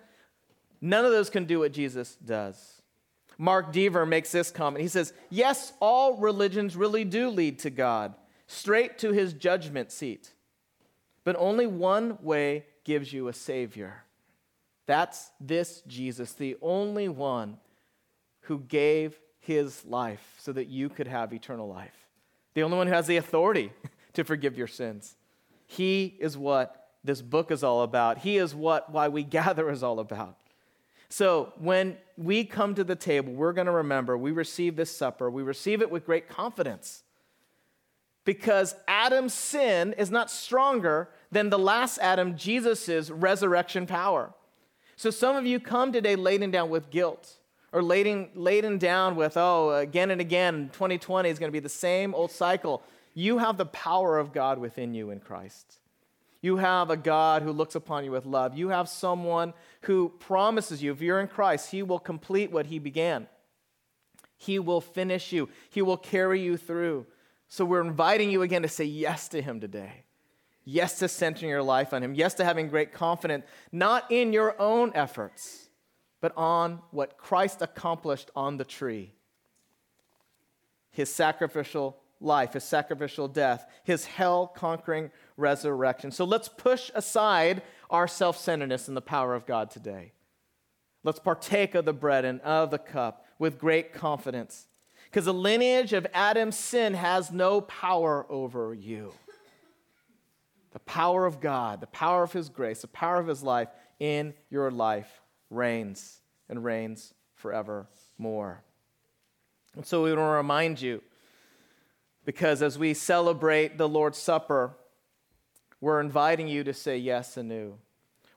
None 0.82 1.04
of 1.04 1.12
those 1.12 1.32
can 1.32 1.46
do 1.46 1.60
what 1.60 1.74
Jesus 1.74 2.16
does. 2.24 2.84
Mark 3.40 3.74
Dever 3.74 4.06
makes 4.06 4.32
this 4.32 4.52
comment. 4.52 4.84
He 4.84 4.88
says, 4.88 5.14
Yes, 5.32 5.74
all 5.80 6.18
religions 6.18 6.76
really 6.76 7.04
do 7.04 7.30
lead 7.30 7.58
to 7.60 7.72
God, 7.72 8.14
straight 8.46 9.00
to 9.00 9.12
his 9.12 9.34
judgment 9.34 9.92
seat. 9.92 10.34
But 11.24 11.36
only 11.40 11.66
one 11.66 12.20
way 12.22 12.66
gives 12.84 13.12
you 13.12 13.28
a 13.28 13.34
Savior. 13.34 14.04
That's 14.86 15.32
this 15.40 15.82
Jesus, 15.88 16.34
the 16.34 16.56
only 16.62 17.10
one 17.10 17.58
who 18.42 18.60
gave 18.60 19.20
his 19.42 19.84
life 19.86 20.36
so 20.38 20.54
that 20.54 20.68
you 20.68 20.88
could 20.88 21.08
have 21.08 21.34
eternal 21.34 21.68
life. 21.68 22.08
The 22.54 22.64
only 22.64 22.78
one 22.78 22.88
who 22.88 22.94
has 22.94 23.08
the 23.08 23.18
authority 23.18 23.74
to 24.14 24.24
forgive 24.24 24.58
your 24.58 24.68
sins. 24.68 25.16
He 25.68 26.16
is 26.20 26.38
what 26.38 26.90
this 27.04 27.22
book 27.22 27.52
is 27.52 27.64
all 27.64 27.82
about. 27.82 28.20
He 28.20 28.38
is 28.38 28.56
what 28.56 28.92
why 28.92 29.10
we 29.10 29.24
gather 29.40 29.70
is 29.70 29.84
all 29.84 30.00
about. 30.00 30.38
So 31.10 31.52
when 31.58 31.98
we 32.16 32.46
come 32.46 32.74
to 32.76 32.86
the 32.86 32.96
table, 32.96 33.34
we're 33.34 33.52
going 33.52 33.66
to 33.66 33.74
remember 33.74 34.18
we 34.18 34.32
receive 34.32 34.78
this 34.78 34.96
supper. 34.96 35.30
We 35.30 35.44
receive 35.44 35.82
it 35.82 35.92
with 35.92 36.06
great 36.06 36.30
confidence 36.30 37.04
because 38.24 38.76
Adam's 38.88 39.34
sin 39.34 39.94
is 39.98 40.12
not 40.12 40.30
stronger 40.30 41.10
than 41.32 41.50
the 41.50 41.60
last 41.60 41.98
Adam, 41.98 42.38
Jesus' 42.38 43.10
resurrection 43.10 43.88
power. 43.88 44.34
So 44.96 45.10
some 45.10 45.36
of 45.36 45.46
you 45.46 45.60
come 45.60 45.92
today 45.92 46.16
laden 46.16 46.52
down 46.52 46.70
with 46.70 46.92
guilt 46.92 47.38
or 47.72 47.82
laden, 47.82 48.30
laden 48.36 48.78
down 48.78 49.16
with, 49.16 49.38
oh, 49.38 49.72
again 49.72 50.12
and 50.12 50.20
again, 50.22 50.70
2020 50.74 51.30
is 51.30 51.40
going 51.40 51.50
to 51.50 51.54
be 51.54 51.60
the 51.60 51.70
same 51.70 52.14
old 52.14 52.32
cycle. 52.32 52.84
You 53.14 53.38
have 53.38 53.58
the 53.58 53.66
power 53.66 54.18
of 54.18 54.34
God 54.34 54.58
within 54.58 54.94
you 54.94 55.10
in 55.10 55.20
Christ. 55.20 55.78
You 56.42 56.58
have 56.58 56.90
a 56.90 56.98
God 56.98 57.44
who 57.44 57.52
looks 57.52 57.76
upon 57.76 58.04
you 58.04 58.12
with 58.12 58.26
love. 58.26 58.58
You 58.58 58.70
have 58.70 58.90
someone 58.90 59.54
who 59.82 60.10
promises 60.20 60.82
you, 60.82 60.92
if 60.92 61.02
you're 61.02 61.20
in 61.20 61.28
Christ, 61.28 61.72
he 61.72 61.84
will 61.84 62.00
complete 62.00 62.52
what 62.52 62.66
he 62.66 62.80
began. 62.80 63.28
He 64.38 64.58
will 64.58 64.82
finish 64.82 65.32
you, 65.32 65.50
he 65.70 65.82
will 65.82 65.98
carry 65.98 66.42
you 66.42 66.58
through. 66.58 67.06
So 67.48 67.66
we're 67.66 67.82
inviting 67.82 68.32
you 68.32 68.42
again 68.42 68.62
to 68.64 68.70
say 68.70 68.86
yes 68.86 69.28
to 69.30 69.42
him 69.42 69.60
today. 69.60 70.06
Yes 70.64 71.00
to 71.00 71.08
centering 71.08 71.50
your 71.50 71.64
life 71.64 71.94
on 71.94 72.02
him. 72.02 72.16
Yes 72.16 72.36
to 72.36 72.46
having 72.46 72.70
great 72.70 72.94
confidence, 72.94 73.46
not 73.72 74.10
in 74.10 74.32
your 74.32 74.60
own 74.60 74.92
efforts, 74.96 75.70
but 76.22 76.38
on 76.38 76.80
what 76.92 77.18
Christ 77.18 77.62
accomplished 77.62 78.32
on 78.36 78.58
the 78.58 78.64
tree 78.64 79.14
his 80.94 81.10
sacrificial 81.10 81.98
life, 82.20 82.54
his 82.54 82.66
sacrificial 82.66 83.28
death, 83.28 83.66
his 83.84 84.06
hell 84.06 84.46
conquering 84.46 85.10
resurrection. 85.38 86.12
So 86.12 86.26
let's 86.26 86.50
push 86.50 86.92
aside 86.94 87.64
our 87.90 88.08
self 88.08 88.38
centeredness 88.38 88.88
in 88.88 88.94
the 88.94 89.02
power 89.02 89.34
of 89.34 89.46
God 89.46 89.72
today. 89.72 90.12
Let's 91.04 91.20
partake 91.20 91.76
of 91.76 91.86
the 91.86 91.94
bread 91.94 92.26
and 92.26 92.42
of 92.42 92.72
the 92.72 92.78
cup 92.78 93.26
with 93.40 93.58
great 93.58 93.94
confidence 93.94 94.68
because 95.06 95.26
the 95.26 95.34
lineage 95.34 95.94
of 95.94 96.06
Adam's 96.14 96.58
sin 96.58 96.94
has 96.94 97.32
no 97.32 97.62
power 97.62 98.26
over 98.30 98.74
you. 98.74 99.14
The 100.74 100.80
power 100.80 101.26
of 101.26 101.42
God, 101.42 101.82
the 101.82 101.88
power 101.88 102.24
of 102.24 102.34
His 102.34 102.50
grace, 102.50 102.82
the 102.82 102.88
power 102.88 103.18
of 103.18 103.28
His 103.28 103.42
life 103.42 103.70
in 104.00 104.34
your 104.50 104.72
life 104.72 105.21
reigns 105.52 106.22
and 106.50 106.64
reigns 106.64 107.14
forevermore. 107.36 108.64
And 109.76 109.86
so 109.86 110.02
we 110.04 110.10
want 110.10 110.20
to 110.20 110.24
remind 110.24 110.82
you, 110.82 111.04
because 112.26 112.64
as 112.64 112.80
we 112.80 112.96
celebrate 112.96 113.78
the 113.78 113.88
Lord's 113.88 114.18
Supper, 114.18 114.72
we're 115.80 116.00
inviting 116.00 116.48
you 116.48 116.64
to 116.64 116.74
say 116.74 116.98
yes 116.98 117.38
anew. 117.38 117.76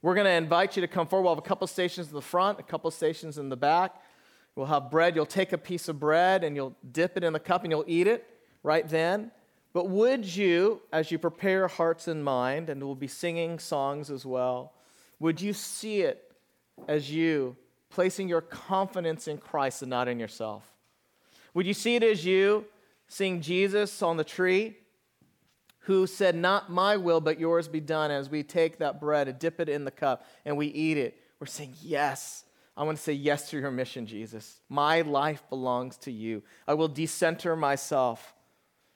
We're 0.02 0.14
going 0.14 0.26
to 0.26 0.32
invite 0.32 0.76
you 0.76 0.82
to 0.82 0.88
come 0.88 1.06
forward. 1.06 1.24
We'll 1.24 1.34
have 1.34 1.44
a 1.44 1.48
couple 1.48 1.66
stations 1.66 2.08
in 2.08 2.14
the 2.14 2.22
front, 2.22 2.60
a 2.60 2.62
couple 2.62 2.90
stations 2.90 3.38
in 3.38 3.48
the 3.48 3.56
back. 3.56 4.02
We'll 4.54 4.66
have 4.66 4.90
bread. 4.90 5.16
You'll 5.16 5.26
take 5.26 5.52
a 5.52 5.58
piece 5.58 5.88
of 5.88 5.98
bread 5.98 6.44
and 6.44 6.54
you'll 6.54 6.76
dip 6.92 7.16
it 7.16 7.24
in 7.24 7.32
the 7.32 7.40
cup 7.40 7.64
and 7.64 7.72
you'll 7.72 7.84
eat 7.86 8.06
it 8.06 8.26
right 8.62 8.88
then. 8.88 9.30
But 9.72 9.88
would 9.88 10.24
you, 10.36 10.82
as 10.92 11.10
you 11.10 11.18
prepare 11.18 11.58
your 11.58 11.68
hearts 11.68 12.06
and 12.06 12.24
mind, 12.24 12.70
and 12.70 12.82
we'll 12.82 12.94
be 12.94 13.08
singing 13.08 13.58
songs 13.58 14.10
as 14.10 14.24
well, 14.24 14.72
would 15.18 15.40
you 15.40 15.52
see 15.52 16.02
it 16.02 16.23
as 16.88 17.10
you 17.10 17.56
placing 17.90 18.28
your 18.28 18.40
confidence 18.40 19.28
in 19.28 19.38
Christ 19.38 19.82
and 19.82 19.90
not 19.90 20.08
in 20.08 20.18
yourself? 20.18 20.68
Would 21.54 21.66
you 21.66 21.74
see 21.74 21.94
it 21.94 22.02
as 22.02 22.24
you 22.24 22.64
seeing 23.08 23.40
Jesus 23.40 24.02
on 24.02 24.16
the 24.16 24.24
tree 24.24 24.76
who 25.80 26.06
said, 26.06 26.34
Not 26.34 26.70
my 26.70 26.96
will, 26.96 27.20
but 27.20 27.38
yours 27.38 27.68
be 27.68 27.80
done. 27.80 28.10
As 28.10 28.28
we 28.28 28.42
take 28.42 28.78
that 28.78 29.00
bread 29.00 29.28
and 29.28 29.38
dip 29.38 29.60
it 29.60 29.68
in 29.68 29.84
the 29.84 29.90
cup 29.90 30.26
and 30.44 30.56
we 30.56 30.66
eat 30.66 30.96
it, 30.96 31.16
we're 31.38 31.46
saying, 31.46 31.74
Yes. 31.80 32.44
I 32.76 32.82
want 32.82 32.98
to 32.98 33.04
say 33.04 33.12
yes 33.12 33.50
to 33.50 33.58
your 33.58 33.70
mission, 33.70 34.04
Jesus. 34.04 34.60
My 34.68 35.02
life 35.02 35.44
belongs 35.48 35.96
to 35.98 36.10
you. 36.10 36.42
I 36.66 36.74
will 36.74 36.88
decenter 36.88 37.54
myself 37.54 38.34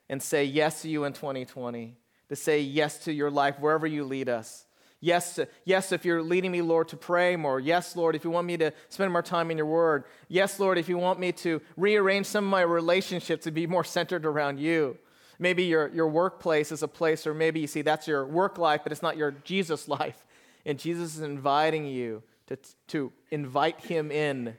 and 0.08 0.20
say 0.20 0.44
yes 0.44 0.82
to 0.82 0.88
you 0.88 1.04
in 1.04 1.12
2020, 1.12 1.94
to 2.28 2.36
say 2.36 2.60
yes 2.60 3.04
to 3.04 3.12
your 3.12 3.30
life 3.30 3.60
wherever 3.60 3.86
you 3.86 4.02
lead 4.04 4.28
us. 4.28 4.66
Yes, 5.00 5.38
yes, 5.64 5.92
if 5.92 6.04
you're 6.04 6.22
leading 6.22 6.50
me, 6.50 6.60
Lord, 6.60 6.88
to 6.88 6.96
pray 6.96 7.36
more. 7.36 7.60
Yes, 7.60 7.94
Lord, 7.94 8.16
if 8.16 8.24
you 8.24 8.30
want 8.30 8.48
me 8.48 8.56
to 8.56 8.72
spend 8.88 9.12
more 9.12 9.22
time 9.22 9.50
in 9.50 9.56
your 9.56 9.66
word. 9.66 10.04
Yes, 10.26 10.58
Lord, 10.58 10.76
if 10.76 10.88
you 10.88 10.98
want 10.98 11.20
me 11.20 11.30
to 11.32 11.60
rearrange 11.76 12.26
some 12.26 12.44
of 12.44 12.50
my 12.50 12.62
relationships 12.62 13.44
to 13.44 13.52
be 13.52 13.66
more 13.66 13.84
centered 13.84 14.26
around 14.26 14.58
you. 14.58 14.98
Maybe 15.38 15.64
your, 15.64 15.88
your 15.94 16.08
workplace 16.08 16.72
is 16.72 16.82
a 16.82 16.88
place, 16.88 17.28
or 17.28 17.34
maybe 17.34 17.60
you 17.60 17.68
see 17.68 17.82
that's 17.82 18.08
your 18.08 18.26
work 18.26 18.58
life, 18.58 18.80
but 18.82 18.90
it's 18.90 19.02
not 19.02 19.16
your 19.16 19.30
Jesus 19.30 19.86
life. 20.00 20.24
And 20.66 20.78
Jesus 20.78 21.16
is 21.16 21.22
inviting 21.22 21.86
you 21.86 22.24
to, 22.48 22.58
to 22.88 23.12
invite 23.30 23.80
him 23.80 24.10
in 24.10 24.56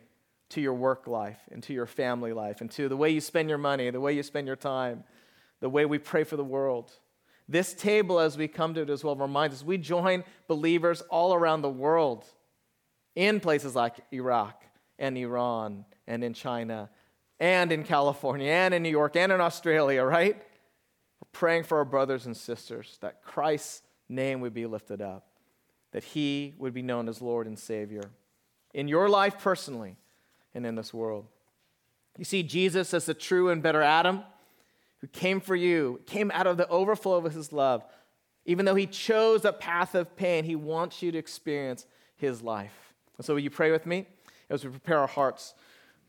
to 0.49 0.62
your 0.62 0.73
work 0.73 1.06
life, 1.06 1.38
into 1.52 1.73
your 1.73 1.86
family 1.86 2.32
life, 2.32 2.62
into 2.62 2.88
the 2.88 2.97
way 2.97 3.10
you 3.10 3.19
spend 3.19 3.49
your 3.49 3.58
money, 3.58 3.89
the 3.89 3.99
way 3.99 4.13
you 4.13 4.23
spend 4.23 4.47
your 4.47 4.56
time, 4.56 5.04
the 5.60 5.69
way 5.69 5.86
we 5.86 5.97
pray 5.97 6.23
for 6.23 6.38
the 6.38 6.43
world. 6.43 6.91
This 7.49 7.73
table, 7.73 8.19
as 8.19 8.38
we 8.38 8.47
come 8.47 8.75
to 8.75 8.81
it 8.81 8.91
as 8.91 9.03
well, 9.03 9.15
reminds 9.15 9.55
us 9.55 9.63
we 9.65 9.79
join 9.79 10.23
believers 10.47 11.01
all 11.09 11.33
around 11.33 11.63
the 11.63 11.69
world 11.69 12.23
in 13.15 13.39
places 13.39 13.75
like 13.75 13.95
Iraq 14.13 14.63
and 14.99 15.17
Iran 15.17 15.83
and 16.05 16.23
in 16.23 16.35
China 16.35 16.91
and 17.39 17.71
in 17.71 17.83
California 17.83 18.51
and 18.51 18.75
in 18.75 18.83
New 18.83 18.89
York 18.89 19.15
and 19.15 19.31
in 19.31 19.41
Australia, 19.41 20.03
right? 20.03 20.35
We're 20.35 21.29
praying 21.31 21.63
for 21.63 21.79
our 21.79 21.85
brothers 21.85 22.27
and 22.27 22.38
sisters 22.38 22.99
that 23.01 23.23
Christ's 23.23 23.81
name 24.07 24.41
would 24.41 24.53
be 24.53 24.67
lifted 24.67 25.01
up, 25.01 25.25
that 25.91 26.03
he 26.03 26.53
would 26.59 26.75
be 26.75 26.83
known 26.83 27.09
as 27.09 27.19
Lord 27.19 27.47
and 27.47 27.57
Savior 27.57 28.12
in 28.75 28.88
your 28.88 29.09
life 29.09 29.39
personally 29.39 29.97
and 30.53 30.67
in 30.67 30.75
this 30.75 30.93
world. 30.93 31.25
You 32.15 32.25
see 32.25 32.43
Jesus 32.43 32.93
as 32.93 33.07
the 33.07 33.15
true 33.15 33.49
and 33.49 33.63
better 33.63 33.81
Adam 33.81 34.21
who 35.01 35.07
came 35.07 35.39
for 35.39 35.55
you, 35.55 36.01
came 36.05 36.31
out 36.31 36.47
of 36.47 36.57
the 36.57 36.67
overflow 36.67 37.15
of 37.15 37.33
his 37.33 37.51
love. 37.51 37.83
Even 38.45 38.65
though 38.65 38.75
he 38.75 38.88
chose 38.88 39.45
a 39.45 39.53
path 39.53 39.95
of 39.95 40.15
pain, 40.15 40.43
he 40.43 40.55
wants 40.55 41.01
you 41.01 41.12
to 41.12 41.17
experience 41.17 41.85
his 42.15 42.41
life. 42.41 42.93
And 43.17 43.25
so, 43.25 43.33
will 43.33 43.41
you 43.41 43.49
pray 43.49 43.71
with 43.71 43.85
me 43.85 44.07
as 44.49 44.63
we 44.63 44.71
prepare 44.71 44.99
our 44.99 45.07
hearts 45.07 45.53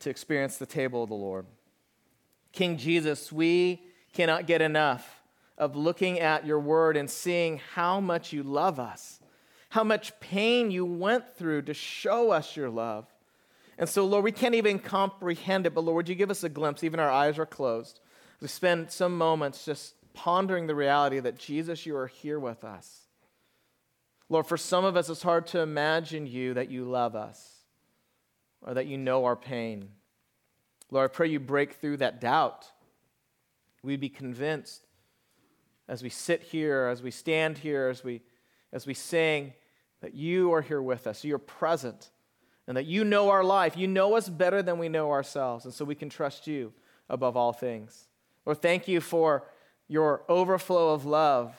to 0.01 0.11
experience 0.11 0.57
the 0.57 0.67
table 0.67 1.03
of 1.03 1.09
the 1.09 1.15
Lord? 1.15 1.47
King 2.53 2.77
Jesus, 2.77 3.31
we 3.31 3.83
cannot 4.13 4.47
get 4.47 4.63
enough 4.63 5.23
of 5.59 5.77
looking 5.77 6.19
at 6.19 6.47
your 6.47 6.59
word 6.59 6.97
and 6.97 7.09
seeing 7.09 7.61
how 7.75 8.01
much 8.01 8.33
you 8.33 8.43
love 8.43 8.81
us, 8.81 9.21
how 9.69 9.85
much 9.85 10.19
pain 10.19 10.71
you 10.71 10.85
went 10.85 11.37
through 11.37 11.63
to 11.63 11.75
show 11.75 12.31
us 12.31 12.57
your 12.57 12.71
love. 12.71 13.07
And 13.79 13.89
so, 13.89 14.05
Lord, 14.05 14.25
we 14.25 14.33
can't 14.33 14.55
even 14.55 14.79
comprehend 14.79 15.67
it, 15.67 15.75
but 15.75 15.85
Lord, 15.85 15.97
would 15.97 16.09
you 16.09 16.15
give 16.15 16.31
us 16.31 16.45
a 16.45 16.49
glimpse? 16.49 16.83
Even 16.83 17.01
our 17.01 17.11
eyes 17.11 17.39
are 17.39 17.47
closed. 17.47 18.01
We 18.41 18.49
spend 18.49 18.91
some 18.91 19.17
moments 19.17 19.65
just 19.65 19.95
pondering 20.15 20.67
the 20.67 20.75
reality 20.75 21.21
that 21.21 21.39
Jesus, 21.39 21.85
you 21.87 21.97
are 21.97 22.07
here 22.07 22.39
with 22.39 22.65
us. 22.65 23.07
Lord, 24.29 24.47
for 24.47 24.57
some 24.57 24.85
of 24.85 24.97
us, 24.97 25.11
it's 25.11 25.23
hard 25.23 25.47
to 25.49 25.61
imagine 25.61 26.27
you 26.27 26.55
that 26.55 26.71
you 26.71 26.85
love 26.85 27.17
us 27.17 27.65
or 28.63 28.75
that 28.75 28.87
you 28.87 28.97
know 28.97 29.25
our 29.25 29.37
pain. 29.37 29.89
Lord, 30.91 31.11
I 31.11 31.13
pray 31.13 31.29
you 31.29 31.41
break 31.41 31.75
through 31.75 31.99
that 31.99 32.21
doubt. 32.21 32.71
We'd 33.83 34.01
be 34.01 34.09
convinced 34.09 34.87
as 35.89 36.03
we 36.03 36.09
sit 36.09 36.43
here, 36.43 36.87
as 36.87 37.03
we 37.03 37.11
stand 37.11 37.59
here, 37.59 37.89
as 37.89 38.05
we, 38.05 38.23
as 38.73 38.87
we 38.87 38.95
sing, 38.95 39.53
that 40.01 40.15
you 40.15 40.53
are 40.55 40.63
here 40.63 40.81
with 40.81 41.07
us. 41.07 41.25
You're 41.25 41.39
present 41.39 42.11
and 42.69 42.77
that 42.77 42.87
you 42.87 43.05
know 43.05 43.31
our 43.31 43.43
life. 43.43 43.77
You 43.77 43.89
know 43.89 44.15
us 44.15 44.29
better 44.29 44.63
than 44.63 44.79
we 44.79 44.89
know 44.89 45.11
ourselves. 45.11 45.65
And 45.65 45.75
so 45.75 45.85
we 45.85 45.97
can 45.97 46.09
trust 46.09 46.47
you 46.47 46.73
above 47.09 47.37
all 47.37 47.53
things. 47.53 48.07
Lord, 48.47 48.63
thank 48.63 48.89
you 48.89 49.01
for 49.01 49.45
your 49.89 50.23
overflow 50.29 50.95
of 50.95 51.05
love. 51.05 51.55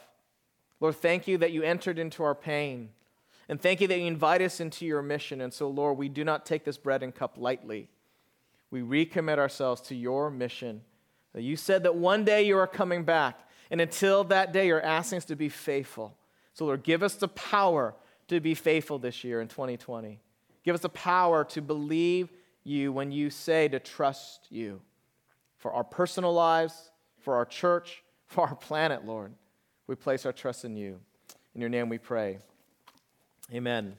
Lord, 0.80 0.96
thank 0.96 1.28
you 1.28 1.38
that 1.38 1.52
you 1.52 1.64
entered 1.64 2.00
into 2.00 2.24
our 2.24 2.34
pain. 2.34 2.90
And 3.50 3.60
thank 3.60 3.82
you 3.82 3.88
that 3.88 4.00
you 4.00 4.06
invite 4.06 4.42
us 4.42 4.60
into 4.60 4.86
your 4.86 5.02
mission. 5.02 5.42
And 5.42 5.54
so, 5.54 5.68
Lord, 5.70 5.98
we 5.98 6.10
do 6.10 6.24
not 6.24 6.46
take 6.46 6.64
this 6.64 6.78
bread 6.78 7.04
and 7.04 7.14
cup 7.14 7.38
lightly. 7.38 7.90
We 8.72 8.82
recommit 8.82 9.38
ourselves 9.38 9.82
to 9.84 9.96
your 9.96 10.32
mission. 10.32 10.82
You 11.36 11.58
said 11.58 11.84
that 11.84 11.96
one 11.96 12.24
day 12.24 12.44
you 12.44 12.58
are 12.58 12.68
coming 12.68 13.04
back. 13.04 13.40
And 13.70 13.80
until 13.80 14.24
that 14.26 14.54
day, 14.54 14.68
you're 14.68 14.82
asking 14.82 15.18
us 15.18 15.26
to 15.26 15.36
be 15.36 15.50
faithful. 15.50 16.16
So, 16.54 16.66
Lord, 16.66 16.84
give 16.84 17.04
us 17.04 17.16
the 17.16 17.28
power 17.28 17.94
to 18.28 18.40
be 18.40 18.54
faithful 18.56 19.00
this 19.00 19.24
year 19.24 19.42
in 19.42 19.48
2020. 19.48 20.20
Give 20.64 20.76
us 20.76 20.82
the 20.82 20.90
power 20.90 21.44
to 21.46 21.62
believe 21.62 22.30
you 22.64 22.92
when 22.92 23.12
you 23.12 23.30
say 23.30 23.68
to 23.68 23.80
trust 23.80 24.48
you 24.50 24.82
for 25.62 25.72
our 25.72 25.84
personal 25.84 26.34
lives, 26.34 26.90
for 27.20 27.36
our 27.36 27.46
church, 27.46 28.04
for 28.26 28.48
our 28.48 28.56
planet, 28.56 29.06
Lord. 29.06 29.34
We 29.88 29.96
place 29.96 30.26
our 30.26 30.34
trust 30.34 30.66
in 30.66 30.76
you. 30.76 31.00
In 31.54 31.62
your 31.62 31.70
name 31.70 31.88
we 31.88 31.98
pray. 31.98 32.40
Amen. 33.54 33.96